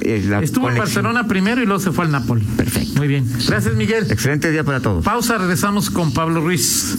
eh, 0.03 0.25
la 0.27 0.43
Estuvo 0.43 0.69
en 0.69 0.77
conexión. 0.77 1.05
Barcelona 1.05 1.29
primero 1.29 1.63
y 1.63 1.67
luego 1.67 1.81
se 1.81 1.93
fue 1.93 2.05
al 2.07 2.11
Napoli. 2.13 2.45
Perfecto. 2.57 2.99
Muy 2.99 3.09
bien. 3.09 3.27
Gracias, 3.47 3.75
Miguel. 3.75 4.07
excelente 4.11 4.51
día 4.51 4.65
para 4.65 4.81
todos 4.81 5.05
Pausa, 5.05 5.39
regresamos 5.39 5.91
con 5.91 6.13
Pablo 6.13 6.41
Ruiz. 6.41 6.97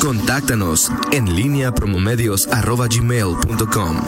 Contáctanos 0.00 0.92
en 1.12 1.34
línea 1.34 1.72
promomedios 1.72 2.46